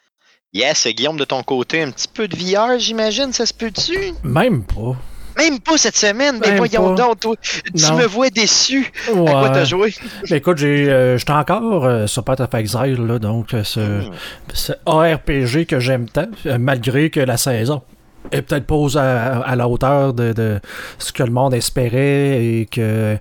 [0.53, 4.13] Yes, Guillaume, de ton côté, un petit peu de VR, j'imagine, ça se peut-tu?
[4.25, 4.97] Même pas.
[5.39, 7.97] Même pas cette semaine, mais voyons donc, toi, tu Non.
[7.97, 8.91] me vois déçu.
[9.15, 9.29] Ouais.
[9.31, 9.93] À quoi t'as joué?
[10.31, 14.11] Écoute, j'ai, euh, j'étais encore euh, sur Path of Exile, là, donc euh, ce, Hmm.
[14.53, 17.83] ce ARPG que j'aime tant, euh, malgré que la saison
[18.31, 20.61] est peut-être pas à, à la hauteur de, de
[20.99, 23.17] ce que le monde espérait et que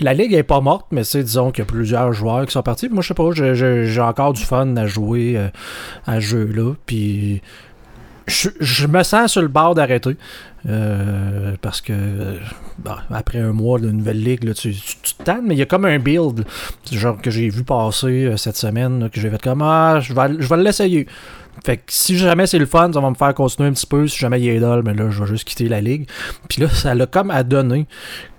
[0.00, 2.62] la ligue est pas morte, mais c'est disons qu'il y a plusieurs joueurs qui sont
[2.62, 2.88] partis.
[2.88, 5.38] Moi, je sais pas, j'ai, encore du fun à jouer
[6.06, 7.42] à ce jeu-là, puis
[8.26, 10.16] je, me sens sur le bord d'arrêter.
[10.66, 12.38] Euh, parce que
[13.10, 15.84] après un mois de nouvelle ligue, là, tu, te tannes, mais il y a comme
[15.84, 16.46] un build
[16.90, 20.14] genre que j'ai vu passer euh, cette semaine, là, que j'ai fait comme Ah, je
[20.14, 21.06] vais, l'essayer.
[21.64, 24.08] Fait que si jamais c'est le fun, ça va me faire continuer un petit peu.
[24.08, 26.08] Si jamais il est dole, mais là, je vais juste quitter la ligue.
[26.48, 27.86] Puis là, ça l'a comme à donner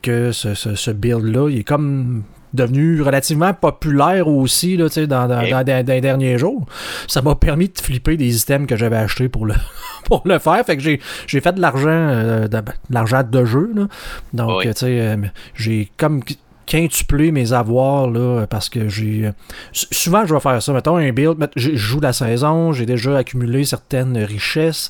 [0.02, 2.24] que ce, ce build-là, il est comme
[2.56, 6.66] devenu relativement populaire aussi là, tu sais, dans, dans, dans, dans- les derniers jours.
[7.08, 9.54] Ça m'a permis de flipper des items que j'avais achetés pour le,
[10.06, 10.66] pour le faire.
[10.66, 13.72] Fait que j'ai, j'ai fait de l'argent euh, de, de l'argent de jeu.
[13.76, 13.88] Là.
[14.34, 14.66] Donc, Oui.
[14.66, 15.18] tu sais, euh,
[15.56, 16.22] j'ai comme
[16.66, 19.28] quintuplé mes avoirs là, parce que j'ai.
[19.28, 19.32] euh,
[19.72, 20.74] Souvent, je vais faire ça.
[20.74, 24.90] Mettons un build, je joue la saison, j'ai déjà accumulé certaines richesses.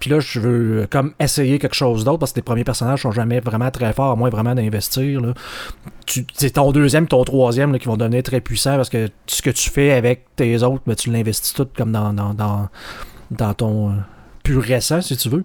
[0.00, 3.02] Puis là, je veux euh, comme essayer quelque chose d'autre parce que les premiers personnages
[3.02, 5.20] sont jamais vraiment très forts, à moins vraiment d'investir.
[6.34, 9.70] C'est ton deuxième, ton troisième qui vont devenir très puissants parce que ce que tu
[9.70, 12.68] fais avec tes autres, ben, tu l'investis tout comme dans, dans, dans,
[13.30, 13.94] dans ton euh,
[14.42, 15.44] plus récent, si tu veux.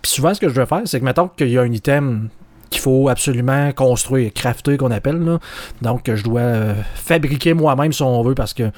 [0.00, 2.28] Puis souvent, ce que je veux faire, c'est que mettons qu'il y a un item
[2.72, 5.18] qu'il faut absolument construire, crafter qu'on appelle.
[5.20, 5.38] Là.
[5.82, 8.70] Donc, que je dois euh, fabriquer moi-même si on veut parce que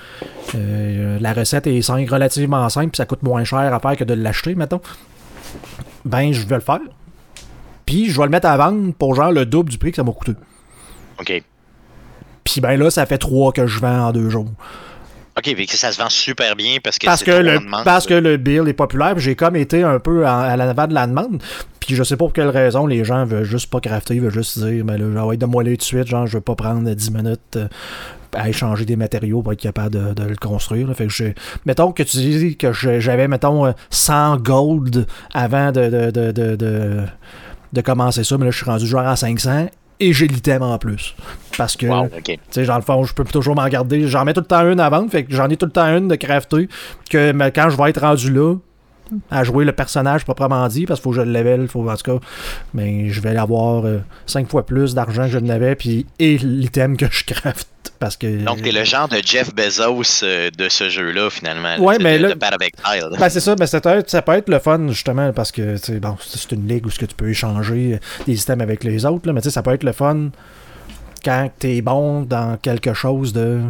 [0.55, 4.05] euh, la recette est simple, relativement simple puis ça coûte moins cher à faire que
[4.05, 4.81] de l'acheter, mettons.
[6.05, 6.81] Ben, je vais le faire.
[7.87, 10.03] Puis, je vais le mettre à vendre pour genre le double du prix que ça
[10.05, 10.33] m'a coûté.
[11.21, 11.43] OK.
[12.45, 14.49] Puis, ben là, ça fait trois que je vends en deux jours.
[15.37, 17.83] OK, que ça se vend super bien parce que Parce c'est que, le, demande.
[17.85, 20.95] parce que le bill est populaire, j'ai comme été un peu en- à l'avant de
[20.95, 21.43] la demande.
[21.87, 24.33] Puis je sais pas pour quelle raison les gens veulent juste pas crafter, ils veulent
[24.33, 26.55] juste dire, ben là, ah ouais, donne-moi les tout de suite, genre, je veux pas
[26.55, 27.69] prendre 10 minutes euh,
[28.33, 30.89] à échanger des matériaux pour être capable de, de le construire.
[30.89, 30.95] là.
[30.95, 31.35] Fait que j'ai-
[31.67, 36.33] mettons que tu dis que je- j'avais, mettons, euh, 100 gold avant de, de, de,
[36.33, 37.01] de, de,
[37.73, 39.67] de commencer ça, mais là, je suis rendu genre à 500
[40.01, 41.15] et j'ai l'item en plus.
[41.57, 41.87] Parce que.
[41.87, 42.09] Wow.
[42.25, 44.09] Tu sais, dans le fond, je peux toujours m'en garder.
[44.09, 45.87] J'en mets tout le temps une à vendre, fait que j'en ai tout le temps
[45.97, 46.69] une de crafter.
[47.09, 48.57] Que mais quand je vais être rendu là,
[49.31, 51.97] à jouer le personnage proprement dit, parce qu'il faut que je le level, faut, en
[51.97, 52.27] tout cas,
[52.73, 53.85] mais je vais avoir
[54.27, 57.69] 5 fois plus d'argent que je n'avais, puis et l'item que je craft.
[58.01, 58.43] Parce que.
[58.45, 61.77] Donc, t'es le genre de Jeff Bezos euh, de ce jeu-là, finalement.
[61.79, 63.17] Ouais, mais de, là- de.
[63.19, 65.77] Ben, c'est ça, mais ça peut, être, ça peut être le fun, justement, parce que,
[65.99, 69.27] bon, c'est une ligue où ce que tu peux échanger des systèmes avec les autres,
[69.27, 70.31] là, mais tu sais, ça peut être le fun
[71.25, 73.61] quand t'es bon dans quelque chose de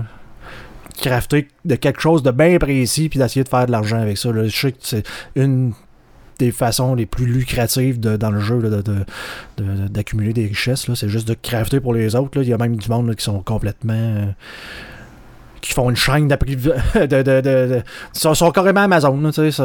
[0.97, 4.31] crafter de quelque chose de bien précis puis d'essayer de faire de l'argent avec ça.
[4.33, 5.05] Je sais que c'est
[5.37, 5.73] une
[6.39, 9.05] des façons les plus lucratives de- dans le jeu là, de- de-
[9.59, 10.93] de- d'accumuler des richesses.
[10.95, 12.39] C'est juste de crafter pour les autres.
[12.39, 12.43] là.
[12.45, 14.35] Il y a même du monde là, qui sont complètement...
[15.65, 16.57] euh, qui font une chaîne d'appri-
[16.95, 17.83] de, de, de, de-
[18.15, 19.17] Ils sont, sont carrément Amazon.
[19.21, 19.63] là, tu sais,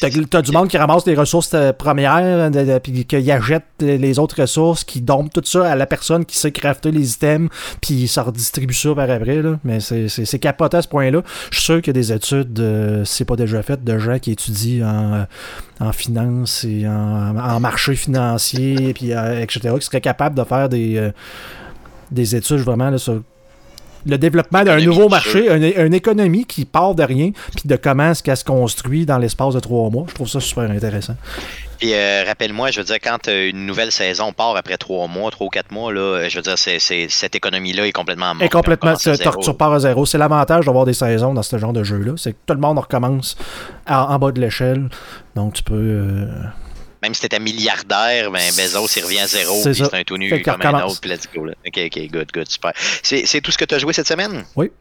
[0.00, 2.50] t'as- t'as du monde qui ramasse les ressources euh, premières,
[2.82, 6.50] puis qu'ils achètent les autres ressources, qui dompent tout ça à la personne qui sait
[6.52, 9.42] crafter les items, puis ça redistribue ça par après.
[9.42, 9.58] Là.
[9.64, 11.22] Mais c'est, capoté à ce point-là.
[11.50, 14.18] Je suis sûr qu'il y a des études, euh, c'est pas déjà fait, de gens
[14.18, 15.24] qui étudient en, euh,
[15.80, 20.68] en finance et en, en marché financier, puis euh, etc., qui seraient capables de faire
[20.68, 21.10] des, euh,
[22.10, 23.22] des études vraiment là, sur
[24.04, 28.10] le développement d'un nouveau marché, une, une économie qui part de rien, puis de comment
[28.10, 30.04] est-ce qu'elle se construit dans l'espace de trois mois.
[30.08, 31.14] Je trouve ça super intéressant.
[31.78, 35.30] Puis euh, rappelle-moi, je veux dire, quand euh, une nouvelle saison part après trois mois,
[35.30, 38.42] trois ou quatre mois, là, euh, je veux dire, c'est, cette économie-là est complètement morte.
[38.46, 40.06] Et complètement, tu, repars à zéro.
[40.06, 42.12] C'est l'avantage d'avoir des saisons dans ce genre de jeu-là.
[42.16, 43.36] C'est que tout le monde recommence
[43.84, 44.88] à- en bas de l'échelle.
[45.34, 45.74] Donc tu peux.
[45.74, 46.26] euh,
[47.06, 49.88] Même si t'étais milliardaire, ben Bezos, il revient à zéro, C'est puis ça.
[49.88, 51.44] c'est un tout nu comme un autre, puis let's go.
[51.44, 51.52] Là.
[51.64, 52.72] OK, OK, good, good, super.
[53.00, 54.44] C'est, c'est tout ce que tu as joué cette semaine?
[54.56, 54.72] Oui.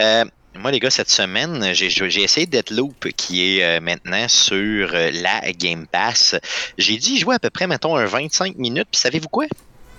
[0.00, 0.26] Euh,
[0.58, 5.50] moi, les gars, cette semaine, j'ai, essayé Deathloop, qui est euh, maintenant sur euh, la
[5.52, 6.36] Game Pass.
[6.76, 9.46] J'ai y jouer à peu près, mettons, un 25 minutes, puis savez-vous quoi?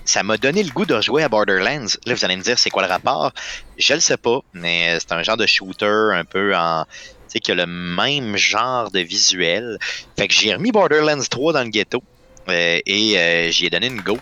[0.04, 1.88] Ça m'a donné le goût de rejouer à Borderlands.
[2.06, 3.32] Là, vous allez me dire, c'est quoi le rapport?
[3.78, 6.84] Je le sais pas, mais c'est un genre de shooter un peu en...
[7.28, 9.78] Sais, qui a le même genre de visuel.
[10.18, 12.02] Fait que j'ai remis Borderlands 3 dans le ghetto
[12.48, 14.18] euh, et euh, j'y ai donné une go.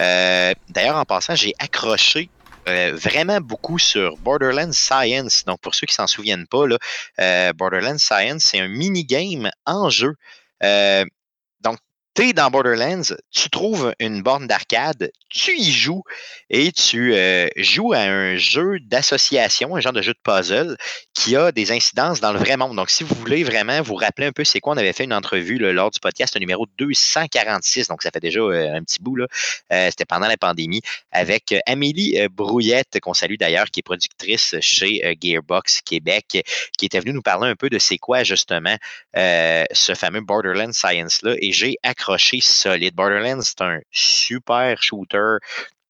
[0.00, 2.28] Euh, D'ailleurs, en passant, j'ai accroché
[2.64, 5.44] vraiment beaucoup sur Borderlands Science.
[5.44, 6.64] Donc, pour ceux qui s'en souviennent pas,
[7.54, 10.14] Borderlands Science, c'est un mini-game en jeu.
[12.14, 16.02] Donc, tu es dans Borderlands, tu trouves une borne d'arcade, tu y joues
[16.50, 20.76] et tu euh, joues à un jeu d'association, un genre de jeu de puzzle
[21.14, 22.76] qui a des incidences dans le vrai monde.
[22.76, 25.14] Donc, si vous voulez vraiment vous rappeler un peu c'est quoi, on avait fait une
[25.14, 29.26] entrevue lors du podcast numéro 246, donc ça fait déjà euh, un petit bout, là.
[29.72, 35.16] Euh, c'était pendant la pandémie, avec Amélie Brouillette, qu'on salue d'ailleurs, qui est productrice chez
[35.20, 36.44] Gearbox Québec,
[36.76, 38.76] qui était venue nous parler un peu de c'est quoi justement
[39.14, 41.76] ce fameux Borderlands Science-là, et j'ai
[42.40, 42.94] solide.
[42.94, 45.36] Borderlands, c'est un super shooter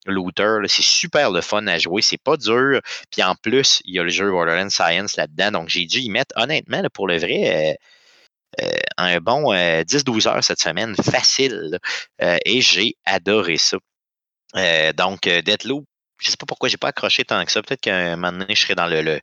[0.07, 0.59] looter.
[0.67, 2.03] C'est super le fun à jouer.
[2.03, 2.81] C'est pas dur.
[3.11, 5.53] Puis en plus, il y a le jeu Borderlands Science là-dedans.
[5.53, 7.79] Donc j'ai dû y mettre, honnêtement, pour le vrai,
[8.61, 11.79] euh, un bon 10-12 heures cette semaine, facile.
[12.21, 13.79] et j'ai adoré ça.
[14.97, 15.85] donc, Deathloop,
[16.23, 17.63] je sais pas pourquoi j'ai pas accroché tant que ça.
[17.63, 19.21] Peut-être qu'un moment donné, je serais dans le,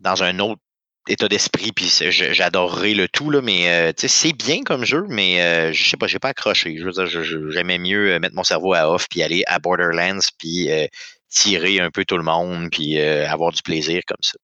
[0.00, 0.60] dans un autre
[1.08, 5.72] état d'esprit, puis j'adorerais le tout, là, mais euh, c'est bien comme jeu, mais euh,
[5.72, 6.76] je sais pas, j'ai pas accroché.
[7.50, 10.68] J'aimais mieux euh, mettre mon cerveau à off, puis aller à Borderlands, puis
[11.28, 14.38] tirer un peu tout le monde, puis avoir du plaisir comme ça.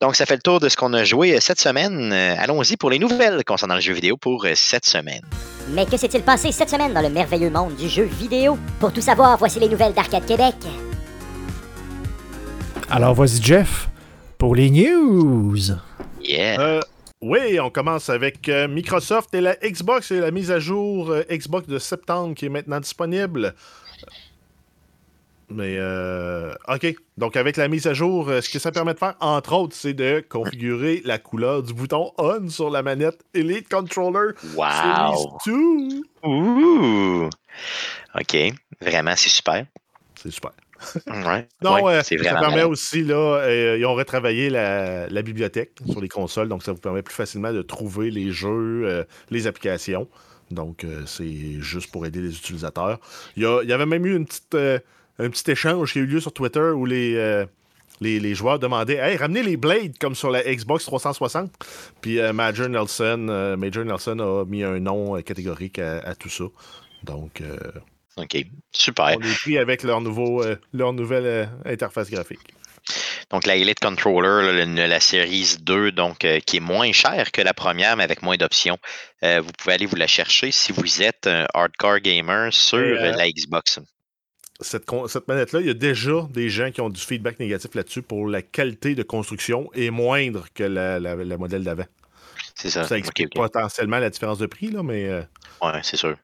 [0.00, 2.12] Donc, ça fait le tour de ce qu'on a joué cette semaine.
[2.12, 5.22] Allons-y pour les nouvelles concernant le jeu vidéo pour cette semaine.
[5.70, 8.58] Mais que s'est-il passé cette semaine dans le merveilleux monde du jeu vidéo?
[8.78, 10.54] Pour tout savoir, voici les nouvelles d'Arcade Québec.
[12.88, 13.88] Alors, voici Jeff
[14.38, 15.58] pour les news.
[16.30, 16.60] Yeah.
[16.60, 16.80] Euh,
[17.20, 21.22] oui, on commence avec euh, Microsoft et la Xbox et la mise à jour euh,
[21.28, 23.54] Xbox de septembre qui est maintenant disponible.
[25.52, 25.80] Mais,
[26.68, 26.94] OK.
[27.18, 29.94] Donc, avec la mise à jour, ce que ça permet de faire, entre autres, c'est
[29.94, 35.40] de configurer la couleur du bouton On sur la manette Elite Controller wow.
[35.44, 36.28] Series 2.
[36.28, 37.30] Ouh.
[38.14, 38.36] OK.
[38.80, 39.66] Vraiment, c'est super.
[40.14, 40.52] C'est super.
[41.06, 45.72] Ouais, non, ouais, euh, ça permet aussi, là, euh, ils ont retravaillé la, la bibliothèque
[45.90, 49.46] sur les consoles, donc ça vous permet plus facilement de trouver les jeux, euh, les
[49.46, 50.08] applications.
[50.50, 52.98] Donc, c'est juste pour aider les utilisateurs.
[53.36, 56.02] Il y, a- il y avait même eu une petite, un petit échange qui a
[56.02, 57.44] eu lieu sur Twitter où les,
[58.00, 61.52] les, les joueurs demandaient Hey, ramenez les Blades comme sur la Xbox 360.
[62.00, 66.44] Puis Major, Nelson, Major Nelson a mis un nom catégorique à, à tout ça.
[67.04, 67.56] Donc, euh,
[68.22, 68.36] OK.
[68.72, 69.16] Super.
[69.18, 72.40] on est pris avec leur, nouveau, euh, leur nouvelle euh, interface graphique.
[73.30, 77.40] Donc, la Elite Controller, le- la série 2, donc, euh, qui est moins chère que
[77.42, 78.78] la première, mais avec moins d'options.
[79.22, 83.78] Vous pouvez aller vous la chercher si vous êtes un hardcore gamer sur la Xbox.
[84.60, 84.84] cette,
[85.28, 88.42] manette-là, il y a déjà des gens qui ont du feedback négatif là-dessus pour la
[88.42, 91.84] qualité de construction est moindre que la, la- la modèle d'avant.
[92.54, 92.82] C'est ça.
[92.96, 95.22] Explique potentiellement la différence de prix, là, mais euh,
[95.62, 96.16] Ouais, c'est sûr.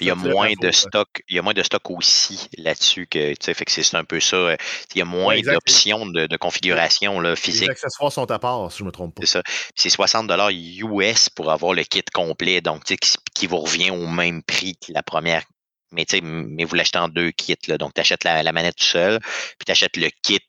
[0.00, 1.08] Il y a moins de stock.
[1.28, 4.04] Il y a moins de stock aussi là-dessus que, tu sais, fait que c'est un
[4.04, 4.36] peu ça.
[4.36, 4.56] euh,
[4.94, 7.70] Il y a moins Ouais, d'options de, de configuration là, les physique.
[7.70, 9.22] accessoires sont à part, si je ne me trompe pas.
[9.24, 9.42] C'est ça.
[9.74, 13.90] C'est 60 US pour avoir le kit complet, donc tu sais, qui, qui vous revient
[13.90, 15.44] au même prix que la première.
[15.92, 17.56] Mais, tu sais, m- mais vous l'achetez en deux kits.
[17.68, 17.78] Là.
[17.78, 20.40] Donc, tu achètes la, la manette tout seul, puis tu achètes le kit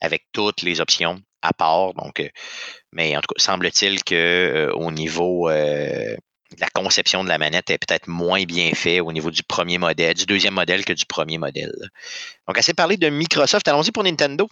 [0.00, 1.94] avec toutes les options à part.
[1.94, 2.28] Donc, euh,
[2.92, 6.16] mais en tout cas, semble-t-il que euh, au niveau euh,
[6.58, 10.14] la conception de la manette est peut-être moins bien fait au niveau du premier modèle,
[10.14, 11.72] du deuxième modèle que du premier modèle.
[12.48, 13.66] Donc, assez parlé de Microsoft.
[13.68, 14.48] Allons-y pour Nintendo.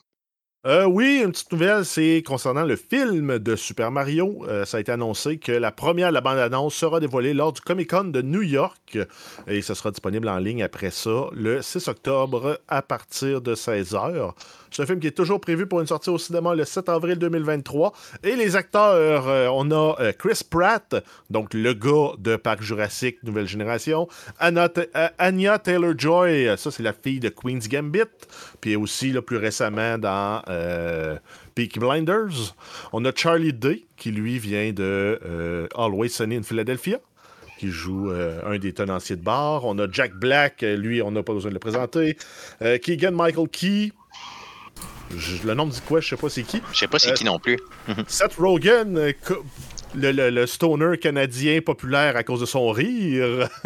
[0.64, 4.44] Oui, une petite nouvelle, c'est concernant le film de Super Mario.
[4.66, 8.04] Ça a été annoncé que la première de la bande-annonce sera dévoilée lors du Comic-Con
[8.04, 8.98] de New York
[9.46, 14.34] et ce sera disponible en ligne après ça le 6 octobre à partir de 16h.
[14.70, 17.18] C'est un film qui est toujours prévu pour une sortie au cinéma le 7 avril
[17.18, 17.92] 2023.
[18.22, 20.96] Et les acteurs, euh, on a euh, Chris Pratt,
[21.30, 26.92] donc le gars de Parc Jurassique Nouvelle Génération, Anna euh, Anya Taylor-Joy, ça c'est la
[26.92, 28.02] fille de Queen's Gambit,
[28.60, 30.42] puis aussi là, plus récemment dans
[31.54, 32.54] Peaky Blinders.
[32.92, 36.98] On a Charlie Day, qui lui vient de Always Sunny in Philadelphia
[37.58, 38.12] qui joue
[38.46, 39.64] un des tenanciers de bar.
[39.64, 42.16] On a Jack Black, lui, on n'a pas besoin de le présenter.
[42.60, 43.92] Keegan Michael Key.
[45.16, 46.60] Je- le nom me dit quoi, je sais pas c'est qui.
[46.72, 47.58] Je sais pas c'est Euh, qui non plus.
[48.06, 49.12] Seth Rogen, euh,
[49.94, 53.48] le, le- le stoner canadien populaire à cause de son rire.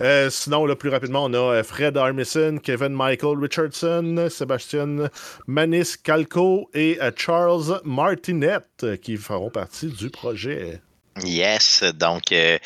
[0.00, 5.08] Euh, sinon, là, plus rapidement, on a euh, Fred Armisen, Kevin Michael Richardson, Sébastien
[5.46, 10.80] Manis Calco et euh, Charles Martinet euh, qui feront partie du projet.
[11.24, 12.58] Yes, donc euh,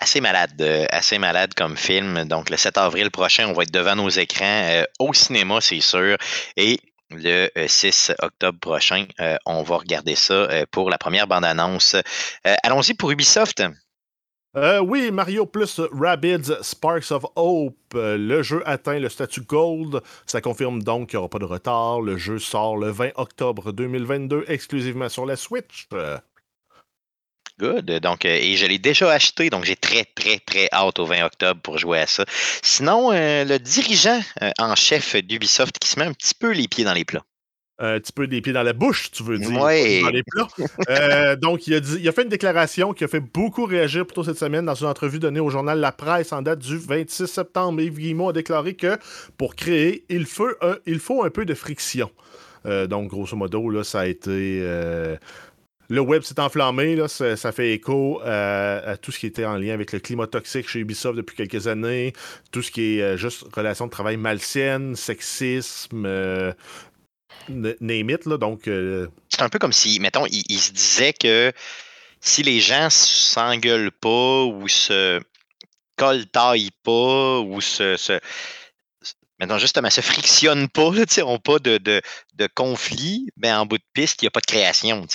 [0.00, 2.24] assez malade, euh, assez malade comme film.
[2.24, 5.80] Donc le 7 avril prochain, on va être devant nos écrans euh, au cinéma, c'est
[5.80, 6.16] sûr.
[6.56, 6.78] Et
[7.10, 11.94] le euh, 6 octobre prochain, euh, on va regarder ça euh, pour la première bande-annonce.
[11.94, 13.62] Euh, Allons-y pour Ubisoft.
[14.56, 17.76] Euh, oui, Mario plus Rabbids Sparks of Hope.
[17.94, 20.00] Euh, le jeu atteint le statut Gold.
[20.26, 22.00] Ça confirme donc qu'il n'y aura pas de retard.
[22.00, 25.88] Le jeu sort le 20 octobre 2022 exclusivement sur la Switch.
[27.60, 28.00] Good.
[28.00, 31.24] Donc, euh, et je l'ai déjà acheté, donc j'ai très, très, très hâte au 20
[31.26, 32.24] octobre pour jouer à ça.
[32.62, 36.66] Sinon, euh, le dirigeant euh, en chef d'Ubisoft qui se met un petit peu les
[36.68, 37.22] pieds dans les plats.
[37.82, 40.00] un petit peu des pieds dans la bouche, tu veux dire, Ouais.
[40.02, 40.48] dans les plats.
[40.90, 44.04] Euh, donc, il a, dit- il a fait une déclaration qui a fait beaucoup réagir
[44.06, 47.26] plutôt cette semaine dans une entrevue donnée au journal La Presse en date du 26
[47.26, 47.80] septembre.
[47.80, 48.98] Yves Guillemot a déclaré que
[49.38, 52.10] pour créer, il faut un, il faut un peu de friction.
[52.66, 54.60] Euh, donc, grosso modo, là, ça a été.
[54.62, 55.16] euh,
[55.90, 59.74] le web s'est enflammé, ça, fait écho euh, à tout ce qui était en lien
[59.74, 62.12] avec le climat toxique chez Ubisoft depuis quelques années,
[62.52, 66.52] tout ce qui est euh, juste relation de travail malsaine, sexisme, euh,
[67.48, 68.68] name it, là, donc...
[68.68, 71.52] euh, c'est un peu comme si, mettons, il, il se disait que
[72.20, 75.20] si les gens s'engueulent pas ou se
[75.96, 78.20] coltaillent pas ou se, se
[79.40, 82.00] maintenant justement se frictionnent pas, n'ont pas de, de,
[82.34, 85.06] de, conflit, mais en bout de piste, il n'y a pas de création.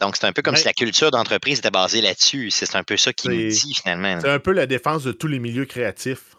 [0.00, 2.50] Donc, c'est un peu comme si la culture d'entreprise était basée là-dessus.
[2.50, 4.18] C'est un peu ça qui nous dit finalement.
[4.20, 6.35] C'est un peu la défense de tous les milieux créatifs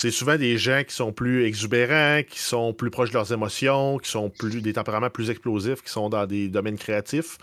[0.00, 3.98] c'est souvent des gens qui sont plus exubérants, qui sont plus proches de leurs émotions,
[3.98, 7.36] qui sont plus des tempéraments plus explosifs, qui sont dans des domaines créatifs.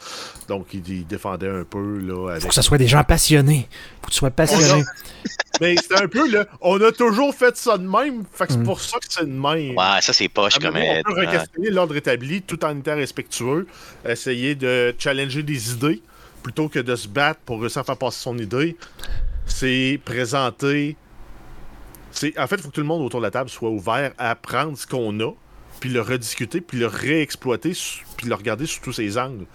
[0.48, 2.00] Donc, ils, défendaient un peu.
[2.00, 2.44] Là, avec...
[2.44, 3.68] Faut que ce soit des gens passionnés.
[4.00, 4.86] Faut que tu sois passionné.
[5.60, 8.24] Mais c'est un peu, là, on a toujours fait ça de même.
[8.32, 8.63] Fait que c'est mm.
[8.63, 9.76] pour ça que c'est de même.
[9.76, 13.68] Ouais, ça, c'est poche comme On peut re-questionner l'ordre établi tout en étant respectueux.
[14.08, 16.02] Essayer de challenger des idées
[16.41, 18.78] plutôt que de se battre pour réussir à faire passer son idée.
[19.46, 20.96] C'est présenter
[22.38, 24.36] en fait, il faut que tout le monde autour de la table soit ouvert à
[24.36, 25.32] prendre ce qu'on a,
[25.80, 27.73] puis le rediscuter, puis le réexploiter,
[28.17, 29.45] puis le regarder sous tous ses angles.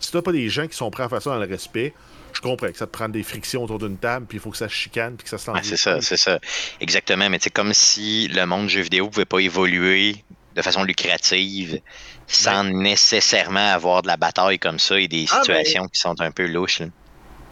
[0.00, 1.94] Si t'as pas des gens qui sont prêts à faire ça dans le respect,
[2.32, 4.56] je comprends que ça te prend des frictions autour d'une table, puis il faut que
[4.56, 6.38] ça se chicane, puis que ça se ouais, C'est ça, c'est ça.
[6.80, 7.28] Exactement.
[7.30, 10.16] Mais c'est comme si le monde jeu vidéo pouvait pas évoluer
[10.54, 11.80] de façon lucrative
[12.26, 16.30] sans nécessairement avoir de la bataille comme ça et des ah, situations qui sont un
[16.30, 16.82] peu louches.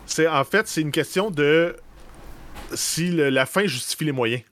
[0.06, 1.76] C'est en fait, c'est une question de
[2.74, 4.42] si la fin justifie les moyens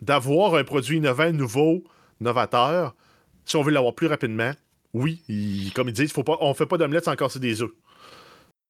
[0.00, 1.84] d'avoir un produit innovant, nouveau,
[2.20, 2.94] novateur,
[3.44, 4.52] si on veut l'avoir plus rapidement,
[4.94, 5.22] oui,
[5.74, 7.70] comme ils disent, faut pas, on fait pas d'omelette sans casser des œufs.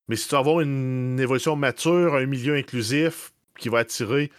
[0.09, 4.31] Mais si tu veux avoir une évolution mature, un milieu inclusif qui va attirer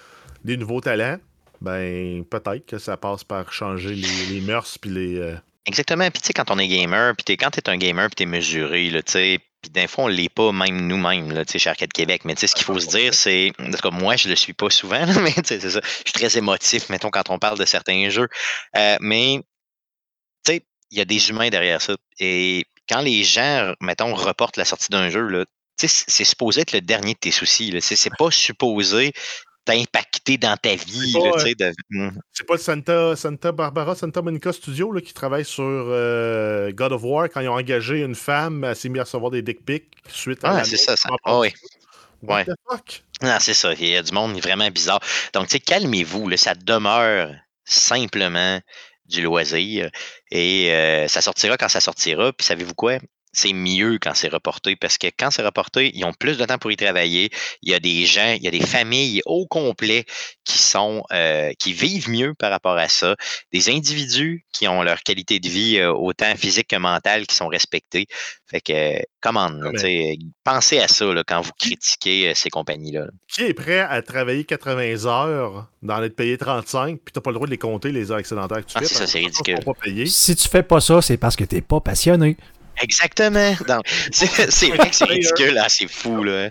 [0.43, 1.17] des nouveaux talents,
[1.61, 5.17] ben peut-être que ça passe par changer les, mœurs puis les.
[5.17, 5.35] Euh,
[5.67, 6.09] Exactement.
[6.09, 8.23] Puis tu sais, quand on est gamer, puis quand tu es un gamer, puis tu
[8.23, 11.69] es mesuré, tu sais, puis d'un fois, on ne l'est pas même nous-mêmes, là, chez
[11.69, 12.23] Arcade Québec.
[12.25, 13.51] Mais ce qu'il faut se dire, c'est.
[13.59, 15.79] En tout cas, moi, je ne le suis pas souvent, mais c'est ça.
[15.83, 18.27] Je suis très émotif, mettons, quand on parle de certains jeux.
[18.75, 19.39] Euh, mais,
[20.43, 21.95] tu sais, il y a des humains derrière ça.
[22.19, 25.45] Et quand les gens, mettons, reportent la sortie d'un jeu, là,
[25.77, 27.73] c'est supposé être le dernier de tes soucis.
[27.81, 29.13] C'est pas supposé
[29.69, 31.13] impacté dans ta vie.
[31.89, 32.09] Hmm.
[32.31, 36.91] C'est pas, le Santa, Santa Barbara, Santa Monica Studio là, qui travaille sur euh, God
[36.93, 39.63] of War quand ils ont engagé une femme, elle s'est mise à recevoir des dick
[39.65, 40.57] pics suite à.
[40.57, 41.09] Ah, c'est ça, ça.
[41.23, 41.53] Ah oui.
[42.23, 42.45] Ouais.
[43.21, 43.73] Ah, c'est ça.
[43.73, 44.99] Il y a du monde vraiment bizarre.
[45.33, 46.35] Donc, tu sais, calmez-vous.
[46.37, 47.33] Ça demeure
[47.65, 48.59] simplement
[49.05, 49.89] du loisir.
[50.31, 52.31] Et euh, ça sortira quand ça sortira.
[52.33, 52.97] Puis savez-vous quoi?
[53.33, 56.57] C'est mieux quand c'est reporté parce que quand c'est reporté, ils ont plus de temps
[56.57, 57.29] pour y travailler.
[57.61, 60.05] Il y a des gens, il y a des familles au complet
[60.43, 63.15] qui sont euh, qui vivent mieux par rapport à ça.
[63.53, 67.47] Des individus qui ont leur qualité de vie euh, autant physique que mentale qui sont
[67.47, 68.07] respectés.
[68.47, 69.87] Fait que comment ah,
[70.43, 73.07] pensez à ça quand vous critiquez euh, ces compagnies-là.
[73.33, 77.35] Qui est prêt à travailler 80 heures dans être payé 35 puis t'as pas le
[77.35, 78.85] droit de les compter les heures excédentaires que tu ah, fais?
[78.87, 79.59] Ça, c'est ridicule.
[80.07, 82.35] Si tu fais pas ça, c'est parce que t'es pas passionné.
[82.81, 83.53] Exactement.
[84.11, 86.23] C'est vrai que c'est ridicule, hein, c'est fou.
[86.23, 86.49] Là.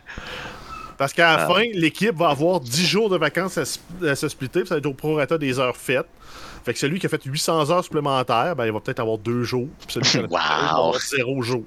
[1.01, 1.49] Parce qu'à la ah.
[1.49, 4.93] fin, l'équipe va avoir 10 jours de vacances à, se splitter, ça va être au
[4.93, 6.07] prorata des heures faites.
[6.65, 9.43] Fait que celui qui a fait 800 heures supplémentaires, ben, il va peut-être avoir deux
[9.43, 9.69] jours.
[9.87, 10.99] Puis celui qui a wow.
[10.99, 11.65] zéro jour.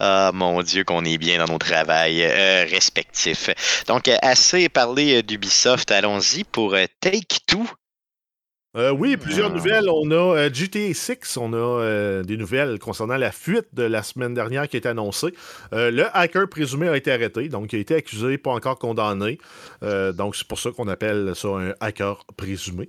[0.00, 3.50] Ah, mon Dieu, qu'on est bien dans nos travails euh, respectifs.
[3.86, 7.66] Donc, assez parlé euh, d'Ubisoft, allons-y pour euh, Take Two.
[8.74, 9.54] Euh, oui, plusieurs ah.
[9.54, 9.88] nouvelles.
[9.90, 14.02] On a euh, GTA 6, on a euh, des nouvelles concernant la fuite de la
[14.02, 15.34] semaine dernière qui a été annoncée.
[15.72, 19.38] le hacker présumé a été arrêté, donc il a été accusé, pas encore condamné.
[19.82, 22.88] donc c'est pour ça qu'on appelle ça un hacker présumé.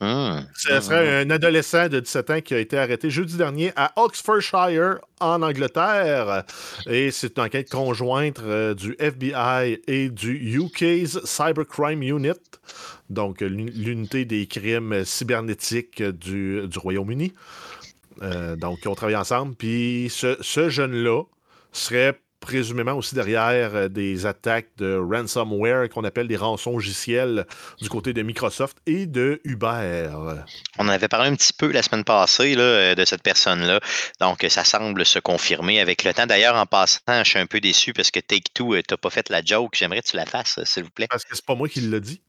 [0.00, 4.98] Ce serait un adolescent de 17 ans qui a été arrêté jeudi dernier à Oxfordshire,
[5.20, 6.44] en Angleterre.
[6.86, 8.40] Et c'est une enquête conjointe
[8.76, 12.32] du FBI et du UK's Cybercrime Unit
[13.10, 17.32] donc l'unité des crimes cybernétiques du, Royaume-Uni.
[18.22, 19.54] Euh, donc, ils ont travaillé ensemble.
[19.54, 21.22] Puis ce, jeune-là
[21.72, 27.46] serait présumément aussi derrière euh, des attaques de ransomware qu'on appelle des rançons logiciels
[27.80, 30.10] du côté de Microsoft et de Uber.
[30.78, 33.80] On avait parlé un petit peu la semaine passée euh, de cette personne-là.
[34.20, 36.26] Donc, ça semble se confirmer avec le temps.
[36.26, 39.30] D'ailleurs, en passant, je suis un peu déçu parce que Take-Two, tu n'as pas fait
[39.30, 39.74] la joke.
[39.74, 41.06] J'aimerais que tu la fasses, s'il vous plaît.
[41.08, 42.20] Parce que c'est pas moi qui l'ai dit.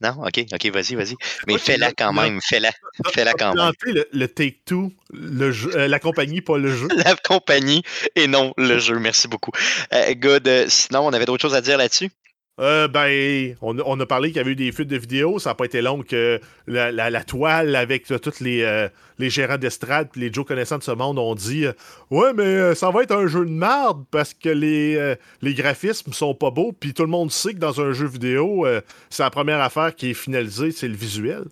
[0.00, 1.14] Non, ok, ok, vas-y, vas-y.
[1.46, 2.70] Mais fais-la quand même, fais-la.
[3.12, 3.72] Fais-la quand même.
[3.84, 6.88] Le, le Take-Two, euh, la compagnie, pas le jeu.
[7.06, 7.82] La compagnie
[8.14, 9.52] et non le jeu, merci beaucoup.
[9.92, 10.46] Euh, good.
[10.48, 12.10] Euh, sinon, on avait d'autres choses à dire là-dessus?
[12.58, 15.38] Euh, ben, on, a parlé qu'il y avait eu des fuites de vidéos.
[15.38, 18.88] Ça n'a pas été long que la, toile avec tous les, euh,
[19.18, 21.72] les gérants d'estrade et les Joe connaissants de ce monde ont dit euh,
[22.10, 26.34] Ouais, mais ça va être un jeu de merde parce que les, les graphismes sont
[26.34, 26.72] pas beaux.
[26.72, 28.66] Puis tout le monde sait que dans un jeu vidéo,
[29.10, 31.44] c'est la première affaire qui est finalisée, c'est le visuel.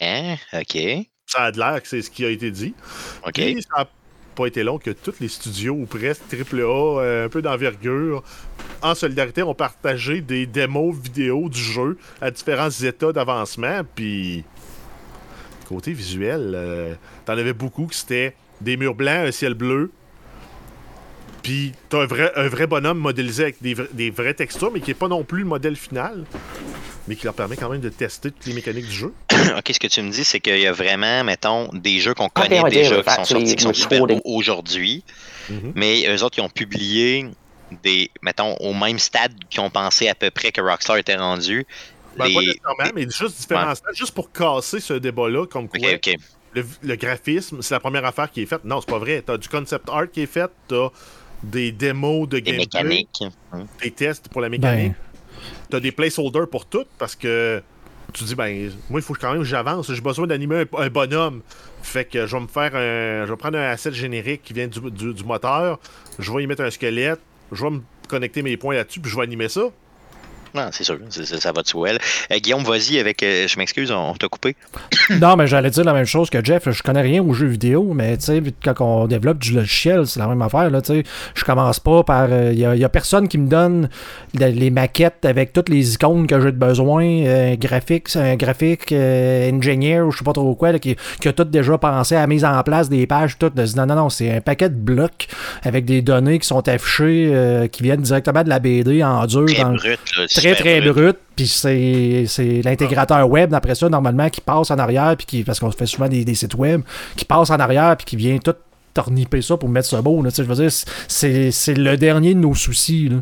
[0.00, 1.06] Hein, ok.
[1.26, 2.74] Ça a l'air que c'est ce qui a été dit.
[3.26, 3.40] OK.
[4.34, 8.22] Pas été long que tous les studios, ou presque AAA, euh, un peu d'envergure,
[8.82, 13.82] en solidarité, ont partagé des démos vidéo du jeu à différents états d'avancement.
[13.94, 14.44] Puis,
[15.68, 19.90] côté visuel, euh, t'en avais beaucoup qui c'était des murs blancs, un ciel bleu.
[21.42, 24.80] Puis, t'as un vrai, un vrai bonhomme modélisé avec des, vra- des vraies textures, mais
[24.80, 26.24] qui n'est pas non plus le modèle final,
[27.08, 29.12] mais qui leur permet quand même de tester toutes les mécaniques du jeu.
[29.58, 32.28] OK, ce que tu me dis, c'est qu'il y a vraiment, mettons, des jeux qu'on
[32.34, 35.02] Ah, connaît ok, ok, déjà, ouais, qui sont sortis, qui sont super beaux aujourd'hui,
[35.50, 35.72] Mhm.
[35.74, 37.26] mais eux autres, ils ont publié
[37.82, 41.66] des, mettons, au même stade qu'ils ont pensé à peu près que Rockstar était rendu.
[42.16, 45.78] Ben, Les- Pas nécessairement, mais juste différents stades, juste pour casser ce débat-là, comme quoi
[46.54, 48.62] le, le graphisme, c'est la première affaire qui est faite.
[48.64, 49.22] Non, c'est pas vrai.
[49.24, 50.88] T'as du concept art qui est fait, t'as
[51.42, 53.22] des démos de Des gameplay, mécaniques.
[53.82, 54.92] Des tests pour la mécanique.
[54.92, 55.40] Ben,
[55.70, 57.62] T'as des placeholders pour tout parce que
[58.12, 59.92] tu dis, ben, moi, il faut quand même que j'avance.
[59.92, 61.40] J'ai besoin d'animer un, un bonhomme.
[61.82, 63.26] Fait que je vais me faire un.
[63.26, 65.80] Je vais prendre un asset générique qui vient du, du- du moteur.
[66.18, 67.20] Je vais y mettre un squelette.
[67.50, 69.62] Je vais me connecter mes points là-dessus, puis je vais animer ça.
[70.54, 71.88] Non, c'est sûr, c'est- c'est- ça va de soi.
[71.90, 73.22] Euh, Guillaume, vas-y avec.
[73.22, 74.54] euh, je m'excuse, on, on t'a coupé.
[75.20, 76.68] non, mais j'allais dire la même chose que Jeff.
[76.70, 80.20] Je connais rien aux jeux vidéo, mais tu sais, quand on développe du logiciel, c'est
[80.20, 80.70] la même affaire.
[80.70, 81.02] Là, tu sais.
[81.34, 82.28] je commence pas par.
[82.30, 83.88] Il y, a personne qui me donne
[84.38, 88.92] la- les maquettes avec toutes les icônes que j'ai de besoin, euh, graphique, un graphique,
[88.92, 92.14] euh, engineer, ou je sais pas trop quoi, là, qui, qui a tout déjà pensé
[92.16, 93.48] à la mise en place des pages, tout.
[93.50, 95.28] de- non, non, non, c'est un paquet de blocs
[95.62, 99.46] avec des données qui sont affichées, euh, qui viennent directement de la BD en dur.
[99.46, 101.16] Très dans le- brut, là, très très brut.
[101.36, 105.60] puis c'est c'est l'intégrateur web après ça normalement qui passe en arrière puis qui parce
[105.60, 106.82] qu'on fait souvent des, des sites web
[107.16, 108.54] qui passe en arrière puis qui vient tout
[108.94, 110.70] torniper ça pour mettre ça beau là, je veux dire
[111.08, 113.16] c'est c'est le dernier de nos soucis là.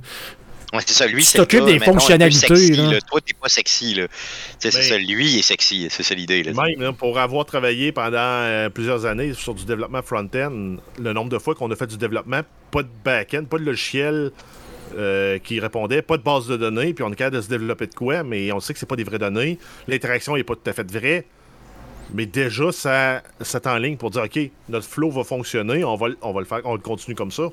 [0.72, 2.92] Ouais, c'est ça, lui, Tu c'est le t'occupes des fonctionnalités, sexy, là.
[2.92, 2.98] là.
[3.00, 4.06] Toi, t'es pas sexy, là.
[4.60, 6.52] C'est ça, lui, il est sexy, c'est ça l'idée, là.
[6.52, 11.28] Même là, pour avoir travaillé pendant euh, plusieurs années sur du développement front-end, le nombre
[11.28, 14.30] de fois qu'on a fait du développement, pas de back-end, pas de logiciel
[14.96, 17.86] euh, qui répondait, pas de base de données, puis on est capable de se développer
[17.86, 19.58] de quoi, mais on sait que c'est pas des vraies données.
[19.88, 21.24] L'interaction n'est pas tout à fait vraie.
[22.12, 24.38] Mais déjà, ça, ça en ligne pour dire OK,
[24.68, 27.30] notre flow va fonctionner, on va, le- on va le faire, on le continue comme
[27.30, 27.44] ça.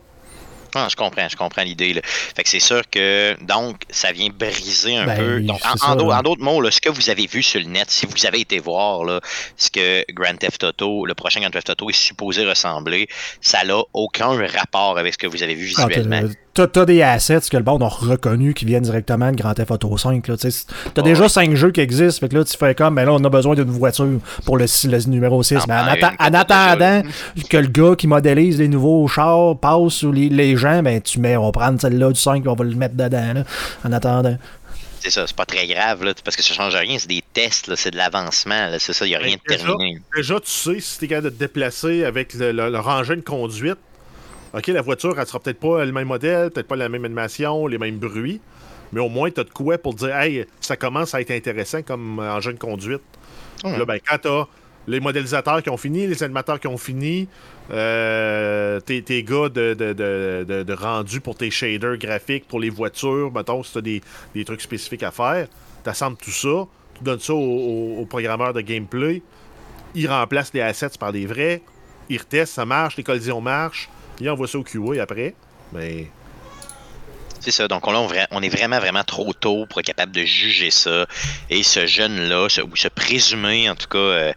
[0.75, 1.99] Ah, je comprends, je comprends l'idée.
[2.03, 5.41] Fait que c'est sûr que, donc, ça vient briser un Ben, peu.
[5.41, 8.25] Donc, en, d'autres mots, là, ce que vous avez vu sur le net, si vous
[8.25, 9.21] avez été voir là,
[9.55, 13.07] ce que Grand Theft Auto, le prochain Grand Theft Auto est supposé ressembler,
[13.41, 16.29] ça n'a aucun rapport avec ce que vous avez vu Ah, visuellement.
[16.57, 19.69] T'as t'as des assets que le monde a reconnu qui viennent directement de Grand Theft
[19.69, 20.27] Auto 5.
[20.27, 20.65] là, tu sais.
[20.91, 22.21] T'as déjà 5 jeux qui existent.
[22.21, 24.65] Fait que là, tu fais comme, ben là, on a besoin d'une voiture pour le,
[24.65, 25.55] le numéro 6.
[25.55, 27.03] Ah, Mais en, ben, en déjà, attendant
[27.47, 31.19] que le gars qui modélise les nouveaux chars passe sous les, les gens, ben tu
[31.19, 33.43] mets, on va prendre celle-là du 5 on va le mettre dedans.
[33.85, 34.39] En attendant.
[34.99, 37.75] C'est ça, c'est pas très grave, là, parce que ça change rien, c'est des tests,
[37.75, 40.01] c'est de l'avancement, c'est ça, il n'y a rien de Ben, déjà, terminé.
[40.15, 43.77] Déjà, tu sais, si t'es capable de te déplacer avec le, le, engin de conduite,
[44.53, 47.67] OK, la voiture, elle sera peut-être pas le même modèle, peut-être pas la même animation,
[47.67, 48.39] les mêmes bruits,
[48.93, 51.81] mais au moins, t'as de quoi pour te dire, hey, ça commence à être intéressant
[51.81, 53.01] comme engin de conduite.
[53.77, 54.45] Là, ben, quand t'as
[54.87, 57.27] les modélisateurs qui ont fini, les animateurs qui ont fini,
[57.71, 62.59] euh, tes, tes gars de, de, de, de- de rendu pour tes shaders graphiques, pour
[62.59, 64.01] les voitures, mettons, si t'as des,
[64.33, 65.47] des trucs spécifiques à faire,
[65.83, 69.21] t'assembles tout ça, tu donnes ça au, au- au programmeur de gameplay,
[69.95, 71.61] il remplace les assets par des vrais,
[72.09, 73.89] il reteste, ça marche, les collisions marchent,
[74.19, 75.35] il envoie ça au QA après,
[77.39, 77.67] C'est ça.
[77.67, 81.05] Donc là, on, est vraiment, vraiment trop tôt pour être capable de juger ça.
[81.49, 84.33] Et ce jeune-là, ou ce présumé, en tout cas, euh,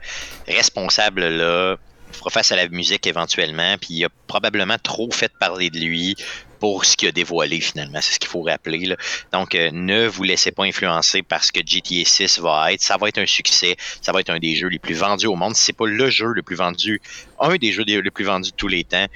[0.46, 1.76] responsable-là,
[2.12, 3.76] fera face à la musique éventuellement.
[3.78, 6.16] Puis il a probablement trop fait parler de lui
[6.60, 8.00] pour ce qu'il a dévoilé finalement.
[8.02, 8.94] C'est ce qu'il faut rappeler.
[9.32, 12.82] Donc, euh, ne vous laissez pas influencer par ce que GTA 6 va être.
[12.82, 13.76] Ça va être un succès.
[14.02, 15.56] Ça va être un des jeux les plus vendus au monde.
[15.56, 17.00] Si c'est pas le jeu le plus vendu,
[17.40, 19.06] un des jeux les plus vendus de tous les temps,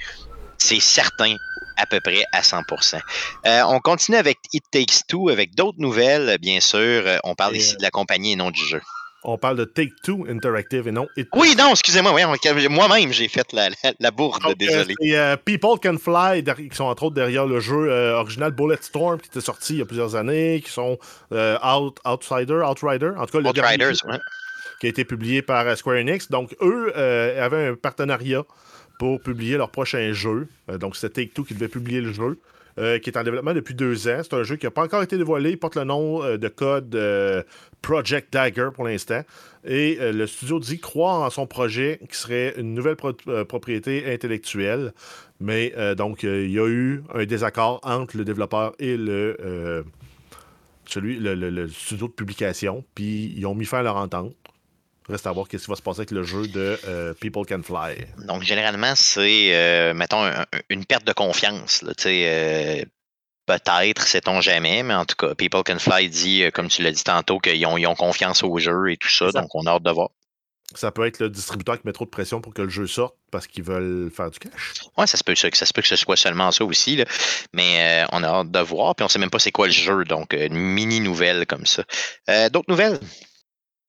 [0.57, 1.35] c'est certain
[1.77, 2.99] à peu près à 100%.
[3.45, 6.79] Euh, on continue avec It Takes Two, avec d'autres nouvelles, bien sûr.
[6.79, 8.81] Euh, on parle Et, ici de la compagnie et non du jeu.
[9.27, 13.51] on parle de Take-Two Interactive et non It Oui, non, excusez-moi, on- moi-même j'ai fait
[13.53, 14.93] la, la, la bourde, Donc, euh, désolé.
[15.13, 19.27] euh, People Can Fly, qui sont entre autres derrière le jeu euh, original Bulletstorm, qui
[19.27, 20.97] était sorti il y a plusieurs années, qui sont
[21.33, 24.19] euh, Out, Outsider, Outrider, en tout cas le dernier Outriders, jeu ouais.
[24.79, 26.29] qui a été publié par euh, Square Enix.
[26.29, 28.43] Donc, eux euh, avaient un partenariat
[28.97, 30.47] pour publier leur prochain jeu.
[30.69, 32.39] Euh, donc, c'était Take-Two qui devait publier le jeu,
[32.77, 34.21] euh, qui est en développement depuis deux ans.
[34.23, 35.51] C'est un jeu qui n'a pas encore été dévoilé.
[35.51, 36.97] Il porte le nom euh, de code
[37.81, 39.21] Project Dagger pour l'instant.
[39.63, 43.13] Et le studio dit croire en son projet qui serait une nouvelle pro-
[43.47, 44.93] propriété intellectuelle.
[45.39, 49.83] Mais donc, il y a eu un désaccord entre le développeur et le,
[50.85, 52.83] celui, le studio de publication.
[52.93, 54.35] Puis, ils ont mis fin à leur entente.
[55.07, 57.61] Reste à voir qu'est-ce qui va se passer avec le jeu de euh, People Can
[57.61, 58.05] Fly.
[58.25, 61.81] Donc, généralement, c'est, euh, mettons, un- une perte de confiance.
[61.83, 62.83] là, euh,
[63.45, 66.91] Peut-être, sait-on jamais, mais en tout cas, People Can Fly dit, euh, comme tu l'as
[66.91, 69.71] dit tantôt, qu'ils ont, ils ont confiance au jeu et tout ça, donc on a
[69.73, 70.09] hâte de voir.
[70.73, 73.13] Ça peut être le distributeur qui met trop de pression pour que le jeu sorte
[73.31, 74.73] parce qu'ils veulent faire du cash.
[74.97, 76.95] Ouais, ça se peut, ça, que ça se peut que ce soit seulement ça aussi,
[76.95, 77.05] là.
[77.53, 79.73] mais euh, on a hâte de voir, puis on sait même pas c'est quoi le
[79.73, 81.83] jeu, donc une mini nouvelle comme ça.
[82.31, 82.99] Euh, D'autres nouvelles?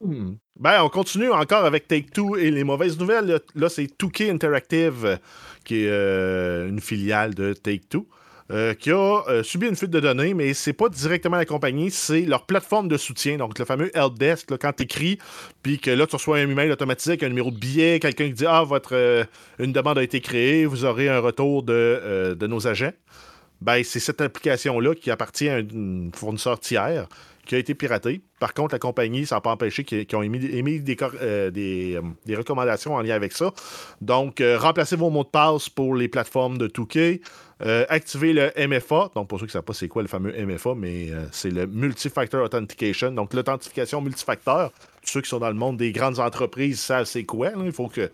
[0.01, 0.35] Hmm.
[0.59, 3.41] Ben, on continue encore avec Take-Two et les mauvaises nouvelles.
[3.55, 5.17] Là, c'est 2K Interactive, euh,
[5.65, 8.07] qui est euh, une filiale de Take-Two,
[8.53, 12.23] euh, qui a subi une fuite de données, mais c'est pas directement la compagnie, c'est
[12.23, 15.19] leur plateforme de soutien, donc le fameux helpdesk, là, quand tu écris,
[15.63, 18.35] puis que là, tu reçois un email automatisé avec un numéro de billet, quelqu'un qui
[18.35, 19.27] dit Ah, votre
[19.59, 22.93] une demande a été créée, vous aurez un retour de, de nos agents.
[23.63, 27.09] Ben, c'est cette application-là qui appartient à un fournisseur tiers
[27.47, 28.21] qui a été piraté.
[28.39, 32.03] Par contre, la compagnie, ça n'a pas empêché qu'ils ont émis, émis des, euh, euh,
[32.27, 33.53] des recommandations en lien avec ça.
[34.01, 37.21] Donc, euh, remplacez vos mots de passe pour les plateformes de 2K.
[37.65, 39.11] Euh, activez le MFA.
[39.15, 41.67] Donc, pour ceux qui ne savent pas c'est quoi le fameux MFA, mais c'est le
[41.67, 43.13] Multi-Factor Authentication.
[43.13, 44.73] Donc, l'authentification multifacteur.
[45.03, 47.53] Ceux qui sont dans le monde des grandes entreprises savent c'est quoi.
[47.65, 48.11] Il faut que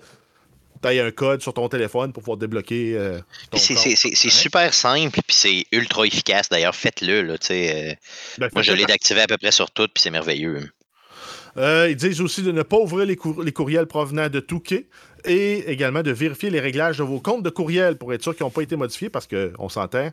[0.82, 3.18] tu aies un code sur ton téléphone pour pouvoir débloquer euh,
[4.16, 6.48] c'est- super simple, puis c'est ultra efficace.
[6.48, 7.22] D'ailleurs, faites-le.
[7.22, 7.92] Là, euh,
[8.38, 10.70] Ben, moi, je l'ai d'activer à peu près sur tout, puis c'est merveilleux.
[11.58, 14.88] Euh, ils disent aussi de ne pas ouvrir les, cour- les courriels provenant de Touquet
[15.24, 18.44] et également de vérifier les réglages de vos comptes de courriel pour être sûr qu'ils
[18.44, 20.10] n'ont pas été modifiés parce qu'on s'entend.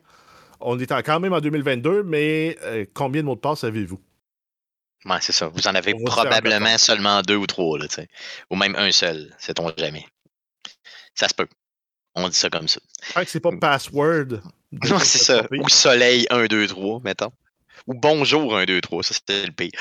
[0.59, 2.57] On est quand même en 2022, mais
[2.93, 3.99] combien de mots de passe avez-vous?
[5.05, 5.47] Ouais, c'est ça.
[5.47, 7.85] Vous en avez probablement seulement deux ou trois, là,
[8.49, 10.05] ou même un seul, sait-on jamais.
[11.15, 11.47] Ça se peut.
[12.15, 12.79] On dit ça comme ça.
[13.01, 14.25] Fait que c'est pas password.
[14.71, 15.45] de- Non, c'est ça.
[15.51, 17.31] Ou soleil 1, 2, 3, mettons.
[17.87, 19.03] Ou bonjour 1, 2, 3.
[19.03, 19.71] Ça, c'était le pire.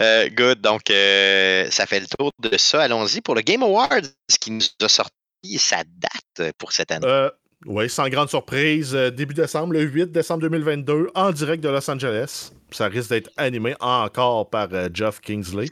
[0.00, 0.60] Euh, good.
[0.60, 2.82] Donc, euh, ça fait le tour de ça.
[2.82, 4.00] Allons-y pour le Game Awards
[4.40, 5.12] qui nous a sorti
[5.58, 7.06] sa date pour cette année.
[7.06, 7.30] Euh,
[7.66, 11.88] oui, sans grande surprise, euh, début décembre, le 8 décembre 2022, en direct de Los
[11.90, 12.50] Angeles.
[12.70, 15.68] Ça risque d'être animé encore par Geoff Kingsley.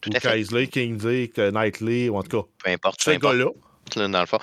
[0.00, 0.44] Tout ou à fait.
[0.68, 3.02] Kingsley, Knightley, ou en tout cas, Peu importe.
[3.02, 3.46] Ce gars-là.
[3.96, 4.38] Là, dans le fond.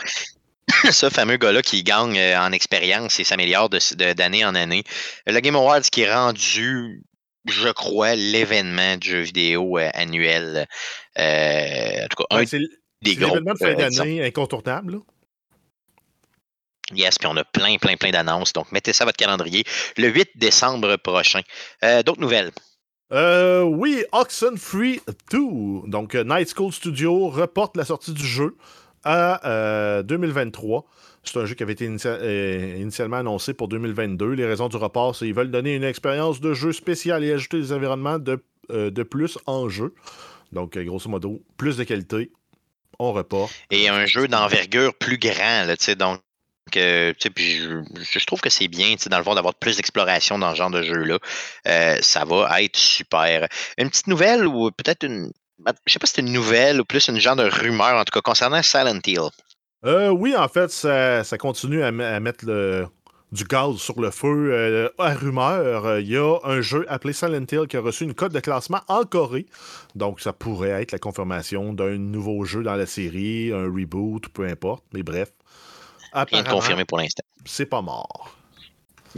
[0.91, 4.83] Ce fameux gars-là qui gagne euh, en expérience et s'améliore d'année en année.
[5.25, 7.03] Le Game Awards qui est rendu,
[7.47, 10.67] je crois, l'événement du jeu vidéo euh, annuel.
[11.17, 12.45] Euh, en tout cas, un Ouais,
[13.01, 13.35] des gros.
[13.35, 14.93] l'événement de fin euh, d'année incontournable.
[14.93, 14.99] là.
[16.93, 18.53] Yes, puis on a plein, plein, plein d'annonces.
[18.53, 19.65] Donc, mettez ça à votre calendrier
[19.97, 21.41] le 8 décembre prochain.
[22.05, 22.51] D'autres nouvelles?
[23.11, 25.39] Oui, Oxenfree 2.
[25.87, 28.55] Donc, Night School Studio reporte la sortie du jeu
[29.03, 30.85] à euh, 2023.
[31.23, 34.31] C'est un jeu qui avait été euh, initialement annoncé pour 2022.
[34.31, 37.59] Les raisons du report, c'est qu'ils veulent donner une expérience de jeu spéciale et ajouter
[37.59, 38.41] des environnements de,
[38.71, 39.93] euh, de plus en jeu.
[40.53, 42.31] Donc, euh, grosso modo, plus de qualité.
[42.99, 43.53] On reporte.
[43.71, 46.21] Et un jeu d'envergure plus grand, là, donc.
[46.77, 47.83] euh, je,
[48.19, 50.81] je trouve que c'est bien, dans le fond, d'avoir plus d'exploration dans ce genre de
[50.81, 51.19] jeu-là.
[51.67, 53.47] Euh, ça va être super.
[53.77, 55.31] Une petite nouvelle ou peut-être une.
[55.85, 58.11] Je sais pas si c'est une nouvelle ou plus une genre de rumeur, en tout
[58.13, 59.29] cas, concernant Silent Hill.
[59.85, 62.87] Euh, oui, en fait, ça, ça continue à, me- à mettre le-
[63.31, 64.51] du gaz sur le feu.
[64.53, 68.03] Euh, à rumeur, euh, il y a un jeu appelé Silent Hill qui a reçu
[68.05, 69.45] une cote de classement en Corée.
[69.95, 74.47] Donc, ça pourrait être la confirmation d'un nouveau jeu dans la série, un reboot, peu
[74.47, 74.83] importe.
[74.93, 75.29] Mais bref.
[76.13, 77.23] Rien de confirmé pour l'instant.
[77.45, 78.33] c'est pas mort.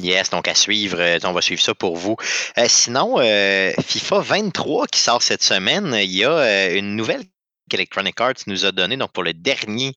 [0.01, 2.15] Yes, donc à suivre, euh, on va suivre ça pour vous.
[2.57, 7.23] Euh, sinon, euh, FIFA 23 qui sort cette semaine, il y a une nouvelle
[7.69, 9.93] qu'Electronic Arts nous a donnée donc pour le dernier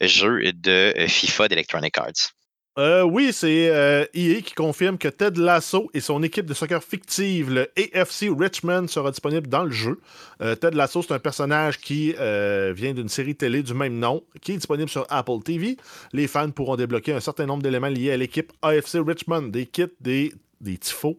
[0.00, 2.35] jeu de FIFA d'Electronic Arts.
[2.78, 6.84] Euh, oui, c'est euh, EA qui confirme que Ted Lasso et son équipe de soccer
[6.84, 9.98] fictive, le AFC Richmond, sera disponible dans le jeu.
[10.42, 14.22] Euh, Ted Lasso, c'est un personnage qui euh, vient d'une série télé du même nom,
[14.42, 15.78] qui est disponible sur Apple TV.
[16.12, 19.84] Les fans pourront débloquer un certain nombre d'éléments liés à l'équipe AFC Richmond, des kits,
[20.02, 21.18] des, des tifos,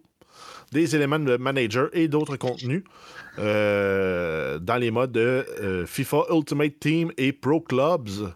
[0.72, 2.84] des éléments de manager et d'autres contenus
[3.40, 8.34] euh, dans les modes de euh, FIFA Ultimate Team et Pro Clubs.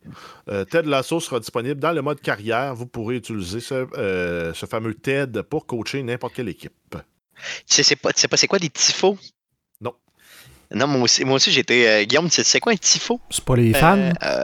[0.50, 2.76] Euh, Ted Lasso sera disponible dans le mode carrière.
[2.76, 6.74] Vous pourrez utiliser ce, euh, ce fameux Ted pour coacher n'importe quelle équipe.
[6.92, 6.98] Tu
[7.66, 9.18] sais, c'est pas, tu sais pas c'est quoi des tifos?
[9.82, 9.94] Non.
[10.74, 11.88] Non, moi aussi, moi aussi j'étais.
[11.88, 13.20] euh, Guillaume, tu sais c'est quoi un tifo?
[13.30, 13.98] C'est pas les fans?
[13.98, 14.44] Euh, euh,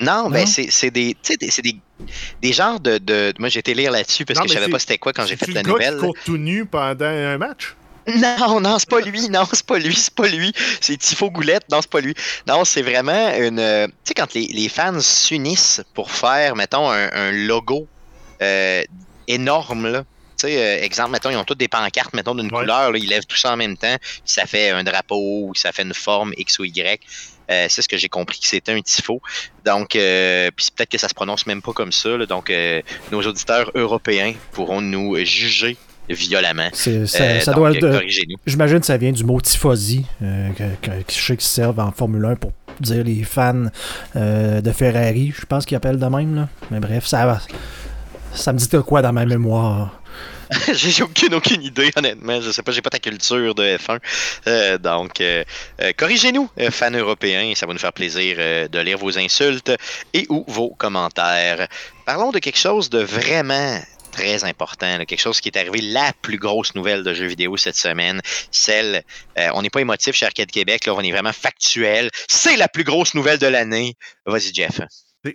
[0.00, 0.46] non, ben Non?
[0.46, 1.76] c'est c'est des, tu sais, des- c'est des,
[2.40, 4.72] des genres de, de- Moi, j'ai été lire là-dessus parce Non, que je savais c'est-
[4.72, 5.96] pas c'était quoi quand j'ai fait la nouvelle.
[5.98, 7.74] court tout nu pendant un match?
[8.16, 9.28] Non, non, c'est pas lui.
[9.28, 9.94] Non, c'est pas lui.
[9.94, 10.52] C'est pas lui.
[10.80, 11.62] C'est Tifo Goulette.
[11.70, 12.14] Non, c'est pas lui.
[12.48, 13.60] Non, c'est vraiment une.
[13.60, 17.86] euh, Tu sais, quand les, les fans s'unissent pour faire, mettons, un, un logo
[18.42, 18.82] euh,
[19.28, 20.00] énorme, là.
[20.36, 22.60] Tu sais, euh, exemple, mettons, ils ont tous des pancartes, mettons, d'une Ouais.
[22.62, 25.54] couleur, là, ils lèvent tout ça en même temps, puis ça fait un drapeau ou
[25.54, 27.00] ça fait une forme X ou Y.
[27.50, 29.20] Euh, c'est ce que j'ai compris que c'était un tifo.
[29.64, 32.16] Donc, euh, puis peut-être que ça se prononce même pas comme ça.
[32.16, 32.26] là.
[32.26, 32.80] donc, euh,
[33.10, 35.76] nos auditeurs européens pourront nous juger
[36.08, 36.68] violemment.
[36.72, 38.00] Ça, Euh, ça donc, doit.
[38.46, 42.24] J'imagine que ça vient du mot tifosi, euh, que, je sais qu'ils servent en Formule
[42.24, 43.66] 1 pour dire les fans
[44.14, 45.32] de Ferrari.
[45.38, 46.34] Je pense qu'ils appellent de même.
[46.34, 46.48] Là.
[46.70, 47.40] Mais bref, ça,
[48.34, 50.01] ça me dit de quoi dans ma mémoire.
[50.72, 52.40] j'ai aucune, idée, honnêtement.
[52.40, 53.98] Je sais pas, j'ai pas ta culture de F1.
[54.46, 55.44] Euh, donc, euh,
[55.80, 57.52] euh, corrigez-nous, fans européens.
[57.54, 58.36] Ça va nous faire plaisir
[58.68, 59.72] de lire vos insultes
[60.12, 61.68] et ou vos commentaires.
[62.04, 63.80] Parlons de quelque chose de vraiment
[64.10, 67.56] très important, là, quelque chose qui est arrivé, la plus grosse nouvelle de jeux vidéo
[67.56, 69.04] cette semaine, celle,
[69.54, 72.84] on n'est pas émotif chez Arcade Québec, là, on est vraiment factuel, c'est la plus
[72.84, 73.94] grosse nouvelle de l'année.
[74.26, 74.82] Vas-y Jeff,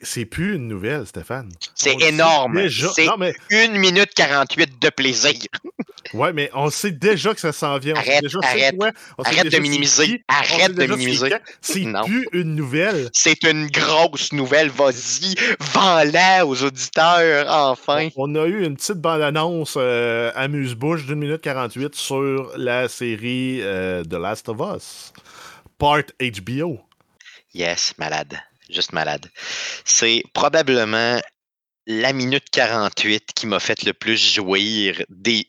[0.03, 1.49] C'est- plus une nouvelle, Stéphane.
[1.73, 2.89] c'est énorme, déjà.
[2.93, 5.33] c'est mais, 1 minute 48 de plaisir.
[6.13, 7.93] ouais, mais on sait déjà que ça s'en vient.
[7.97, 8.75] On sait Arrête, déjà arrête.
[9.17, 10.23] On Arrête de minimiser.
[10.27, 11.29] Arrête de minimiser.
[11.61, 13.09] C'est plus une nouvelle.
[13.13, 15.35] C'est une grosse nouvelle, vas-y,
[15.73, 18.09] vends-la aux auditeurs, enfin.
[18.17, 24.03] On a eu une petite bande-annonce euh, amuse-bouche d'une minute 48 sur la série euh,
[24.03, 25.13] The Last of Us,
[25.77, 26.79] part HBO.
[27.53, 28.37] Yes, malade,
[28.69, 29.29] juste malade.
[29.85, 31.19] C'est probablement
[31.85, 35.47] la minute 48 qui m'a fait le plus jouir des...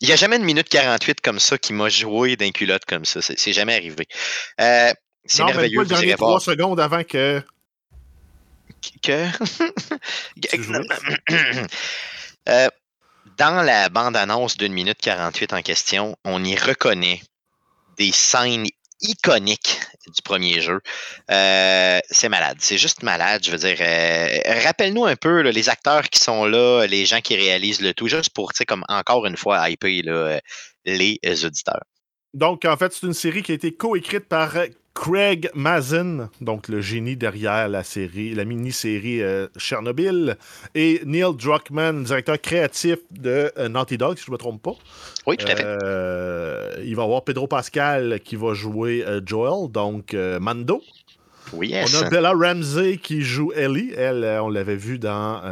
[0.00, 3.04] Il n'y a jamais une minute 48 comme ça qui m'a joué d'un culotte comme
[3.04, 4.06] ça, c'est jamais arrivé.
[4.60, 4.92] Euh,
[5.24, 7.42] c'est Non, même merveilleux, pas le 3 secondes avant que
[9.02, 9.26] que...
[12.48, 12.68] Euh,
[13.36, 17.20] dans la bande-annonce d'une minute 48 en question, on y reconnaît
[17.98, 18.64] des scènes
[19.00, 20.80] iconiques du premier jeu.
[21.30, 23.42] Euh, c'est malade, c'est juste malade.
[23.44, 27.36] Je veux dire, euh, rappelle-nous un peu les acteurs qui sont là, les gens qui
[27.36, 30.38] réalisent le tout, juste pour, tu comme encore une fois, hyper euh,
[30.84, 31.82] les auditeurs.
[32.38, 34.54] Donc, en fait, c'est une série qui a été coécrite par
[34.94, 40.36] Craig Mazin, donc le génie derrière la série, la mini-série euh, Chernobyl,
[40.76, 44.76] et Neil Druckmann, directeur créatif de euh, Naughty Dog, si je ne me trompe pas.
[45.26, 45.64] Oui, tout à fait.
[45.64, 50.80] Euh, il va y avoir Pedro Pascal qui va jouer euh, Joel, donc Mando.
[51.52, 51.92] oui, yes.
[51.92, 53.92] On a Bella Ramsey qui joue Ellie.
[53.96, 55.42] Elle, on l'avait vu dans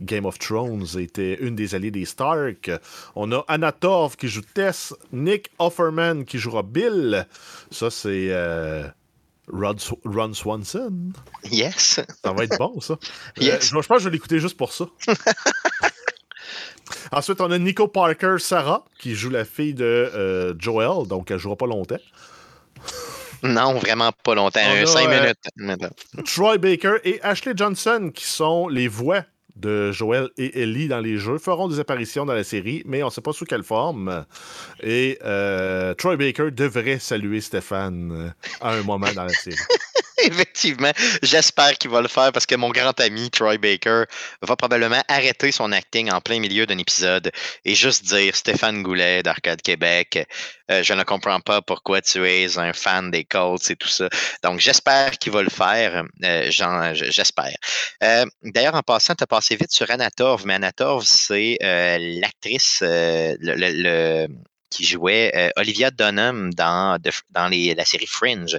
[0.00, 2.70] Game of Thrones, était une des alliées des Stark.
[3.14, 7.26] On a Anna Torv qui joue Tess, Nick Offerman qui jouera Bill.
[7.70, 8.86] Ça, c'est euh,
[9.52, 11.12] Ron Swanson.
[11.50, 12.00] Yes.
[12.22, 12.94] Ça va être bon, ça.
[13.38, 13.64] Euh, Yes.
[13.64, 14.86] je, je pense que je vais l'écouter juste pour ça.
[17.12, 21.38] Ensuite, on a Nico Parker Sarah qui joue la fille de euh, Joel, donc elle
[21.38, 21.96] jouera pas longtemps.
[23.42, 24.60] Non, vraiment pas longtemps.
[24.64, 25.88] On a, 5 euh, minutes.
[26.26, 29.24] Troy Baker et Ashley Johnson, qui sont les voix
[29.56, 33.06] de Joel et Ellie dans les jeux, feront des apparitions dans la série, mais on
[33.06, 34.24] ne sait pas sous quelle forme.
[34.82, 39.56] Et euh, Troy Baker devrait saluer Stéphane à un moment dans la série.
[40.24, 40.92] Effectivement,
[41.22, 44.04] j'espère qu'il va le faire parce que mon grand ami Troy Baker
[44.42, 47.30] va probablement arrêter son acting en plein milieu d'un épisode
[47.64, 50.26] et juste dire Stéphane Goulet d'Arcade Québec,
[50.70, 54.08] euh, je ne comprends pas pourquoi tu es un fan des Colts et tout ça.
[54.42, 57.56] Donc j'espère qu'il va le faire, euh, j'espère.
[58.02, 64.26] Euh, D'ailleurs, en passant, tu as passé vite sur Anatorv, mais Anatorv, c'est l'actrice, le-
[64.70, 66.98] qui jouait euh, Olivia Dunham dans,
[67.34, 68.56] la série Fringe,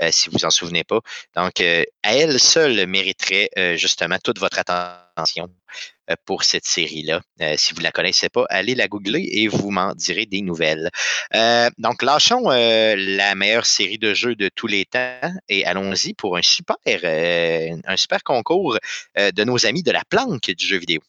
[0.00, 1.00] euh, si vous en souvenez pas.
[1.34, 5.48] Donc, euh, à elle seule mériterait justement toute votre attention
[6.26, 7.22] pour cette série-là.
[7.56, 10.90] Si vous ne la connaissez pas, allez la googler et vous m'en direz des nouvelles.
[11.78, 16.42] Donc, lâchons la meilleure série de jeux de tous les temps et allons-y pour un
[16.42, 16.76] super,
[18.22, 18.78] concours
[19.16, 21.00] de nos amis de la planque du jeu vidéo.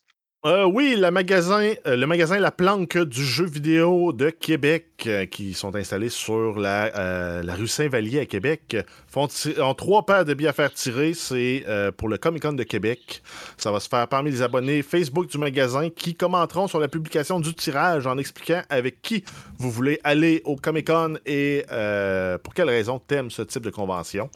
[0.46, 5.54] Euh, oui, le magasin, euh, le magasin La Planque du jeu vidéo de Québec, qui
[5.54, 8.78] sont installés sur la, euh, la rue Saint-Vallier à Québec,
[9.08, 9.28] font
[9.60, 11.14] ont trois paires de billets à faire tirer.
[11.14, 13.22] C'est euh, pour le Comic Con de Québec.
[13.58, 17.40] Ça va se faire parmi les abonnés Facebook du magasin qui commenteront sur la publication
[17.40, 19.24] du tirage en expliquant avec qui
[19.58, 23.70] vous voulez aller au Comic Con et euh, pour quelle raison t'aimes ce type de
[23.70, 24.30] convention.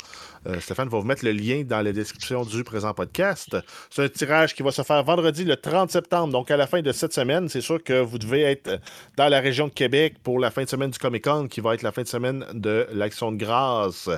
[0.48, 3.58] Euh, Stéphane va vous mettre le lien dans la description du présent podcast.
[3.90, 6.82] C'est un tirage qui va se faire vendredi le 30 septembre, donc à la fin
[6.82, 7.50] de cette semaine.
[7.50, 8.80] C'est sûr que vous devez être
[9.18, 11.74] dans la région de Québec pour la fin de semaine du Comic Con, qui va
[11.74, 14.10] être la fin de semaine de l'Action de grâce.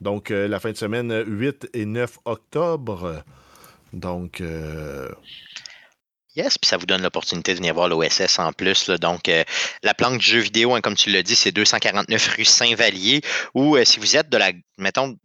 [0.00, 3.22] Donc euh, la fin de semaine 8 et 9 octobre.
[3.92, 5.08] Donc, euh,
[6.36, 8.90] Yes, puis ça vous donne l'opportunité de venir voir l'OSS en plus.
[8.90, 9.44] Donc, euh,
[9.84, 13.20] la planque du jeu vidéo, hein, comme tu l'as dit, c'est 249 rue Saint-Vallier.
[13.54, 15.16] Ou si vous êtes de la, mettons,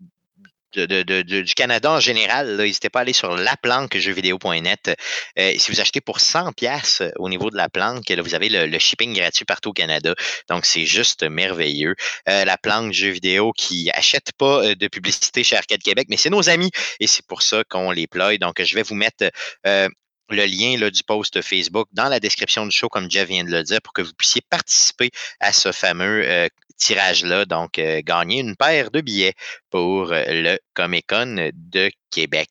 [0.76, 4.96] du Canada en général, n'hésitez pas à aller sur laplanquejeuxvideo.net.
[5.38, 8.80] Euh, si vous achetez pour 100 pièces au niveau de la planque, vous avez le,
[8.80, 10.14] shipping gratuit partout au Canada.
[10.50, 11.96] Donc, c'est juste merveilleux.
[12.28, 16.18] Euh, la planque jeux vidéo qui achète pas euh, de publicité chez Arcade Québec, mais
[16.18, 18.38] c'est nos amis et c'est pour ça qu'on les ploie.
[18.38, 19.30] Donc, je vais vous mettre
[19.66, 19.90] euh,
[20.30, 23.64] le lien du post Facebook dans la description du show, comme Jeff vient de le
[23.64, 26.48] dire, pour que vous puissiez participer à ce fameux euh,
[26.80, 27.46] tirage-là.
[27.46, 29.36] Donc, euh, gagner une paire de billets
[29.70, 32.50] pour euh, le Comic Con de Québec.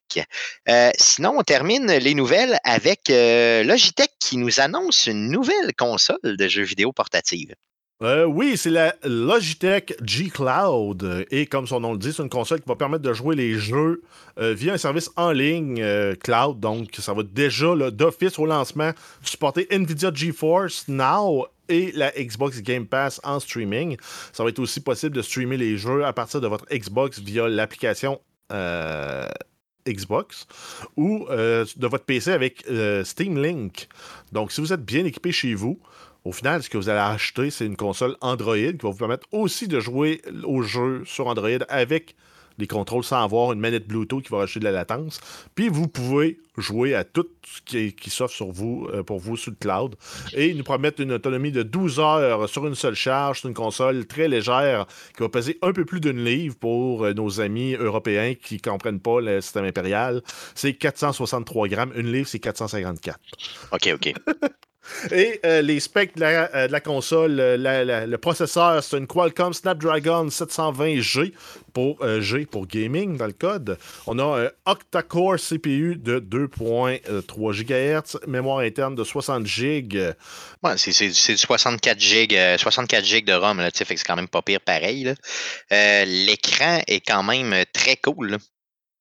[0.69, 6.49] Euh, sinon, on termine les nouvelles avec Logitech qui nous annonce une nouvelle console de
[6.49, 7.55] jeux vidéo portative.
[8.01, 11.27] Oui, c'est la Logitech G Cloud.
[11.33, 13.55] Et comme son nom le dit, c'est une console qui va permettre de jouer les
[13.59, 14.03] jeux
[14.37, 15.85] via un service en ligne
[16.23, 16.61] cloud.
[16.61, 18.93] Donc, ça va déjà d'office au lancement
[19.25, 23.97] supporter NVIDIA GeForce Now et la Xbox Game Pass en streaming.
[24.33, 27.49] Ça va être aussi possible de streamer les jeux à partir de votre Xbox via
[27.49, 28.21] l'application
[28.53, 29.29] euh,
[29.87, 30.47] Xbox
[30.97, 33.89] ou euh, de votre PC avec euh, Steam Link.
[34.33, 35.81] Donc, si vous êtes bien équipé chez vous,
[36.25, 39.27] au final, ce que vous allez acheter, c'est une console Android qui va vous permettre
[39.33, 42.17] aussi de jouer aux jeux sur Android avec
[42.59, 45.21] les contrôles sans avoir une manette Bluetooth qui va rajouter de la latence.
[45.55, 49.37] Puis vous pouvez jouer à tout ce qui, qui s'offre sur vous, euh, pour vous
[49.37, 49.95] sur le cloud.
[50.35, 53.43] Et ils nous promettent une autonomie de 12 heures sur une seule charge.
[53.43, 54.87] C'est une console très légère
[55.17, 58.61] qui va peser un peu plus d'une livre pour euh, nos amis européens qui ne
[58.61, 60.23] comprennent pas le système impérial.
[60.55, 61.93] C'est 463 grammes.
[61.95, 63.19] Une livre, c'est 454.
[63.73, 64.13] OK, OK.
[65.13, 70.27] Et euh, les specs de la, euh, console, euh, le processeur, c'est une Qualcomm Snapdragon
[70.27, 71.33] 720G
[71.73, 73.79] pour gaming dans le code.
[74.07, 80.13] On a un octa-core CPU de 2.3 GHz, mémoire interne de 60 GB.
[80.77, 84.29] C'est, du 64 gig, euh, 64 gig de ROM, là, fait que c'est quand même
[84.29, 85.15] pas pire pareil.
[85.71, 88.39] l'écran est quand même très cool.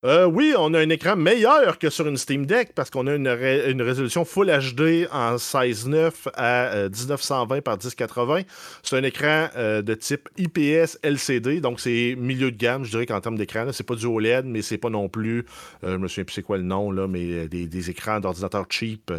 [0.06, 3.16] Euh, oui, on a un écran meilleur que sur une Steam Deck parce qu'on a
[3.16, 8.42] une, ré- une résolution Full HD en 16.9 à euh, 1920 par 1080.
[8.84, 13.08] C'est un écran euh, de type IPS LCD, donc c'est milieu de gamme, je dirais
[13.08, 13.66] qu'en termes d'écran.
[13.72, 15.46] C'est pas du OLED, mais c'est pas non plus,
[15.84, 18.68] euh, je me souviens plus c'est quoi le nom, là, mais euh, des, écrans d'ordinateur
[18.70, 19.12] cheap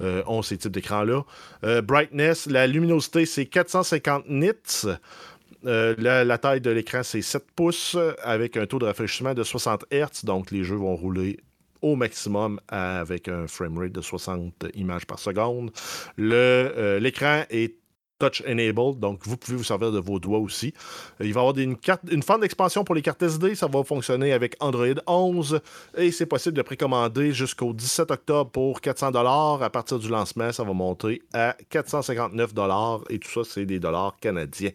[0.00, 1.24] euh, ont ces types d'écrans-là.
[1.64, 4.52] Euh, brightness, la luminosité, c'est 450 nits.
[5.66, 9.84] Euh, la, taille de l'écran, c'est 7 pouces avec un taux de rafraîchissement de 60
[9.92, 10.24] Hz.
[10.24, 11.38] Donc, les jeux vont rouler
[11.82, 15.70] au maximum avec un framerate de 60 images par seconde.
[16.18, 17.76] Euh, L'écran est
[18.22, 20.72] touch enabled, donc vous pouvez vous servir de vos doigts aussi.
[21.20, 23.56] Euh, Il va y avoir une, carte, une forme d'expansion pour les cartes SD.
[23.56, 25.60] Ça va fonctionner avec Android 11
[25.96, 30.62] et c'est possible de précommander jusqu'au 17 octobre pour 400 À partir du lancement, ça
[30.62, 32.52] va monter à 459
[33.10, 34.70] et tout ça, c'est des dollars canadiens.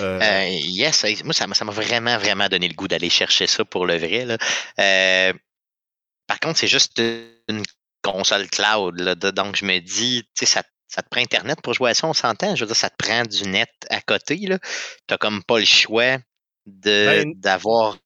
[0.00, 3.86] Euh, Euh, yes, moi, ça m'a vraiment, vraiment donné le goût d'aller chercher ça pour
[3.86, 4.24] le vrai.
[4.24, 4.38] là.
[4.80, 5.32] Euh,
[6.26, 7.00] par contre, c'est juste
[7.48, 7.62] une
[8.02, 8.98] console cloud.
[9.00, 11.94] là, donc, je me dis, tu sais, ça, ça te prend Internet pour jouer à
[11.94, 12.54] ça, on s'entend?
[12.56, 14.38] Je veux dire, ça te prend du net à côté.
[14.38, 14.48] Tu
[15.10, 16.18] n'as comme pas le choix
[16.66, 17.98] Ben, d'avoir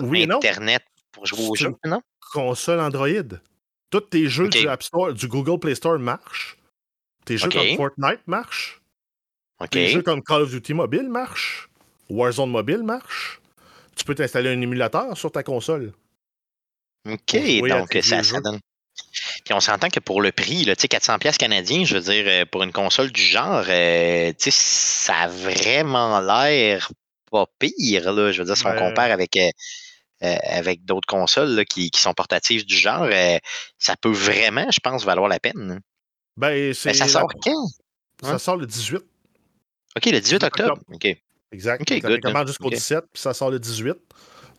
[0.00, 0.36] oui et non.
[0.36, 0.82] Internet
[1.12, 2.02] pour jouer au C'est jeu, une non?
[2.32, 3.08] console Android.
[3.90, 6.56] Tous tes jeux du App Store, du Google Play Store marchent.
[7.26, 8.80] Tes jeux comme Fortnite marchent.
[9.60, 9.70] OK.
[9.70, 11.68] Tes jeux comme Call of Duty Mobile marchent.
[12.10, 13.40] Warzone Mobile marche.
[13.96, 15.92] Tu peux t'installer un émulateur sur ta console.
[17.08, 17.36] OK,
[17.68, 18.58] donc ça, ça donne.
[19.44, 22.00] Puis on s'entend que pour le prix, là, tu sais, 400 pièces canadiens, je veux
[22.00, 26.90] dire, euh, pour une console du genre, euh, ça a vraiment l'air
[27.30, 28.30] pas pire, là.
[28.32, 29.50] Je veux dire, si on Ben- compare avec, euh,
[30.20, 33.38] avec d'autres consoles là, qui, qui sont portatives du genre, euh,
[33.78, 35.80] ça peut vraiment, je pense, valoir la peine.
[36.36, 37.66] Ben, c'est Ben, ça sort quand?
[38.22, 38.38] ça hein?
[38.38, 39.00] sort le 18.
[39.96, 40.78] OK, le 18 octobre.
[40.92, 41.16] OK.
[41.52, 41.82] Exact.
[41.82, 42.74] Ok, Donc, ça good, commande jusqu'au ok.
[42.74, 43.94] 17, puis ça sort le 18.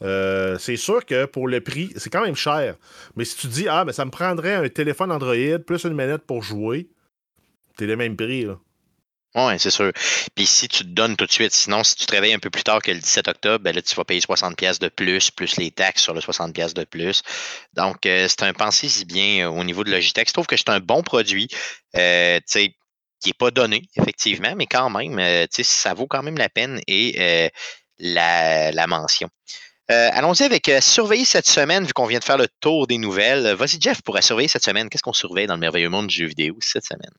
[0.01, 2.75] Euh, c'est sûr que pour le prix, c'est quand même cher.
[3.15, 6.23] Mais si tu dis, ah, mais ça me prendrait un téléphone Android plus une manette
[6.23, 6.89] pour jouer,
[7.77, 8.45] t'es le même prix.
[8.45, 8.59] Là.
[9.35, 9.91] Oui, c'est sûr.
[10.35, 12.51] Puis si tu te donnes tout de suite, sinon, si tu te réveilles un peu
[12.51, 15.31] plus tard que le 17 octobre, ben là, tu vas payer 60$ pièces de plus,
[15.31, 17.23] plus les taxes sur le 60$ pièces de plus.
[17.73, 20.27] Donc, euh, c'est un pensée si bien euh, au niveau de Logitech.
[20.27, 21.47] Je trouve que c'est un bon produit,
[21.95, 22.75] euh, tu sais,
[23.23, 26.81] qui n'est pas donné, effectivement, mais quand même, euh, ça vaut quand même la peine
[26.87, 27.49] et euh,
[27.97, 29.29] la, la mention.
[29.91, 33.53] Euh, Allons-y avec surveiller cette semaine, vu qu'on vient de faire le tour des nouvelles.
[33.55, 36.25] Vas-y, Jeff, pour surveiller cette semaine, qu'est-ce qu'on surveille dans le merveilleux monde du jeu
[36.25, 37.11] vidéo cette semaine?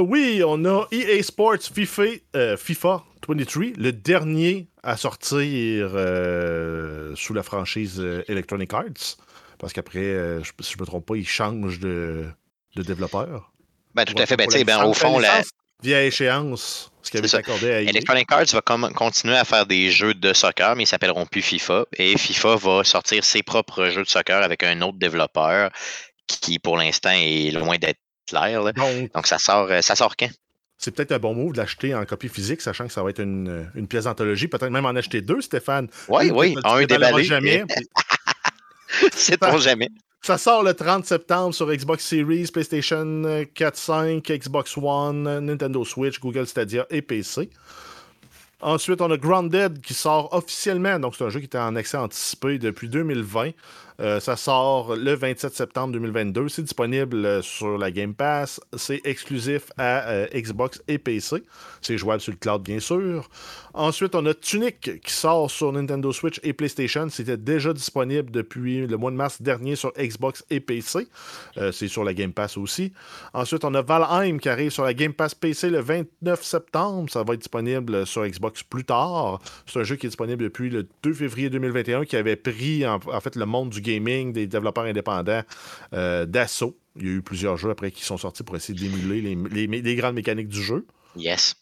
[0.00, 5.90] Oui, on a EA Sports FIFA, FIFA 23, le dernier à sortir
[7.16, 9.16] sous la franchise Electronic Arts.
[9.58, 10.14] Parce qu'après,
[10.60, 12.26] si je ne me trompe pas, ils changent de,
[12.76, 13.53] de développeur.
[13.94, 14.36] Ben, tout à fait.
[14.36, 15.42] Ben, ben, au fond, la,
[15.82, 17.90] via échéance, ce qui avait été accordé à EA.
[17.90, 21.84] Electronic Arts va continuer à faire des jeux de soccer, mais ils s'appelleront plus FIFA.
[21.96, 25.70] Et FIFA va sortir ses propres jeux de soccer avec un autre développeur
[26.26, 28.62] qui, pour l'instant, est loin d'être clair.
[29.14, 30.30] Donc, ça sort, euh, ça sort quand?
[30.78, 33.20] C'est peut-être un bon move de l'acheter en copie physique, sachant que ça va être
[33.20, 34.48] une, pièce d'anthologie.
[34.48, 35.88] Peut-être même en acheter deux, Stéphane.
[36.08, 37.24] Oui, oui, un déballé.
[37.24, 37.62] jamais.
[39.12, 39.88] C'est pour jamais.
[40.24, 46.18] Ça sort le 30 septembre sur Xbox Series, PlayStation 4, 5, Xbox One, Nintendo Switch,
[46.18, 47.50] Google Stadia et PC.
[48.62, 50.98] Ensuite, on a Grounded qui sort officiellement.
[50.98, 53.50] Donc, c'est un jeu qui était en accès anticipé depuis 2020.
[54.00, 56.48] Euh, ça sort le 27 septembre 2022.
[56.48, 58.60] C'est disponible euh, sur la Game Pass.
[58.76, 61.42] C'est exclusif à euh, Xbox et PC.
[61.80, 63.28] C'est jouable sur le cloud, bien sûr.
[63.72, 67.08] Ensuite, on a Tunic qui sort sur Nintendo Switch et PlayStation.
[67.08, 71.08] C'était déjà disponible depuis le mois de mars dernier sur Xbox et PC.
[71.72, 72.92] c'est sur la Game Pass aussi.
[73.32, 77.10] Ensuite, on a Valheim qui arrive sur la Game Pass PC le 29 septembre.
[77.10, 79.40] Ça va être disponible sur Xbox plus tard.
[79.66, 83.20] C'est un jeu qui est disponible depuis le 2 février 2021 qui avait pris en
[83.20, 85.42] fait le monde du gaming, des développeurs indépendants
[85.92, 86.76] euh, d'assaut.
[86.96, 89.96] Il y a eu plusieurs jeux après qui sont sortis pour essayer d'émuler les, les,
[89.96, 90.86] grandes mécaniques du jeu.
[91.16, 91.56] Yes.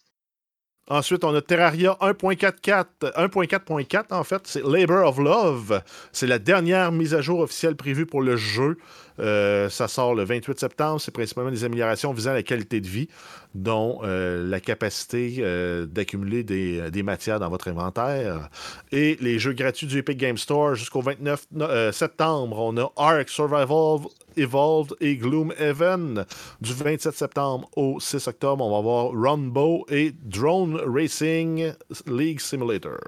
[0.89, 2.85] Ensuite, on a Terraria 1.44.
[3.01, 5.83] 1.4.4, en fait, c'est Labor of Love.
[6.13, 8.77] C'est la dernière mise à jour officielle prévue pour le jeu.
[9.21, 11.01] Euh, ça sort le 28 septembre.
[11.01, 13.09] C'est principalement des améliorations visant la qualité de vie,
[13.55, 18.49] dont euh, la capacité euh, d'accumuler des, des, matières dans votre inventaire.
[18.91, 21.47] Et les jeux gratuits du Epic Game Store jusqu'au 29
[21.93, 22.59] septembre.
[22.59, 26.25] On a Ark Survival Evolved et Gloomhaven.
[26.61, 31.73] Du 27 septembre au 6 octobre, on va avoir Runbow et Drone Racing
[32.07, 32.99] League Simulator.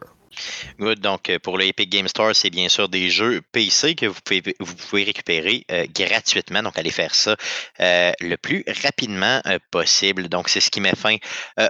[0.79, 1.01] Good.
[1.01, 4.21] Donc, euh, pour le Epic Game Store, c'est bien sûr des jeux PC que vous
[4.25, 6.63] pouvez, vous pouvez récupérer euh, gratuitement.
[6.63, 7.37] Donc, allez faire ça
[7.81, 10.29] euh, le plus rapidement possible.
[10.29, 11.17] Donc, c'est ce qui met fin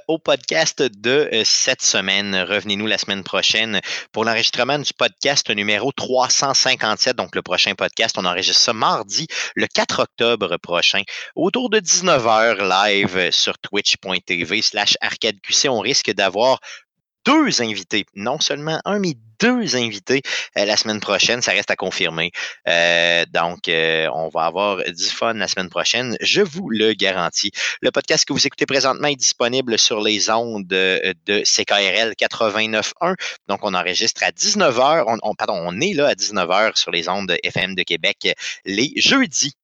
[0.09, 2.35] au podcast de cette semaine.
[2.35, 3.81] Revenez-nous la semaine prochaine
[4.13, 7.17] pour l'enregistrement du podcast numéro 357.
[7.17, 11.03] Donc, le prochain podcast, on enregistre ça mardi, le 4 octobre prochain,
[11.35, 15.69] autour de 19h live sur twitch.tv slash arcadeqc.
[15.69, 16.61] On risque d'avoir
[17.25, 20.23] deux invités, non seulement un, mais deux invités
[20.59, 21.43] euh, la semaine prochaine.
[21.43, 22.31] Ça reste à confirmer.
[22.69, 26.17] Euh, donc, euh, on va avoir du fun la semaine prochaine.
[26.21, 27.51] Je vous le garantis.
[27.81, 33.15] Le podcast que vous écoutez présentement est disponible sur les ondes de, CKRL 89.1.
[33.49, 35.19] Donc, on enregistre à 19h.
[35.23, 39.55] On, pardon, on est là à 19h sur les ondes FM de Québec les jeudis.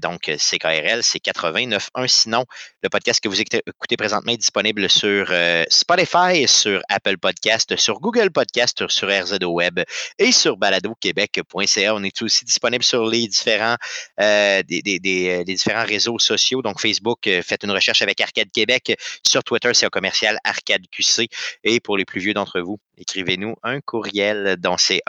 [0.00, 2.08] Donc, CKRL, c'est 89.1.
[2.08, 2.44] Sinon,
[2.82, 8.00] le podcast que vous écoutez présentement est disponible sur euh, Spotify, sur Apple Podcast, sur
[8.00, 9.80] Google Podcast, sur RZO Web
[10.18, 11.94] et sur baladoquebec.ca.
[11.94, 13.76] On est aussi disponible sur les différents,
[14.20, 14.82] euh, des,
[15.28, 16.62] euh, différents réseaux sociaux.
[16.62, 18.96] Donc, Facebook, faites une recherche avec Arcade Québec.
[19.26, 21.28] Sur Twitter, c'est un commercial Arcade QC.
[21.64, 25.02] Et pour les plus vieux d'entre vous, écrivez-nous un courriel dont c'est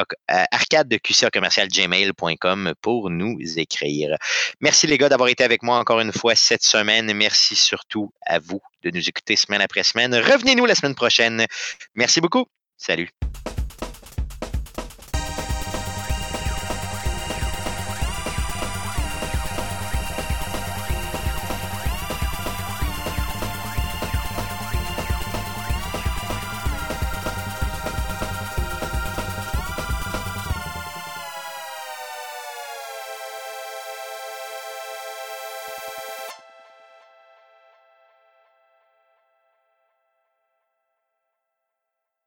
[1.68, 4.18] gmail.com pour nous écrire.
[4.62, 7.14] Merci les gars d'avoir été avec moi encore une fois cette semaine.
[7.14, 10.14] Merci surtout à vous de nous écouter semaine après semaine.
[10.16, 11.46] Revenez-nous la semaine prochaine.
[11.96, 12.46] Merci beaucoup.
[12.78, 13.10] Salut.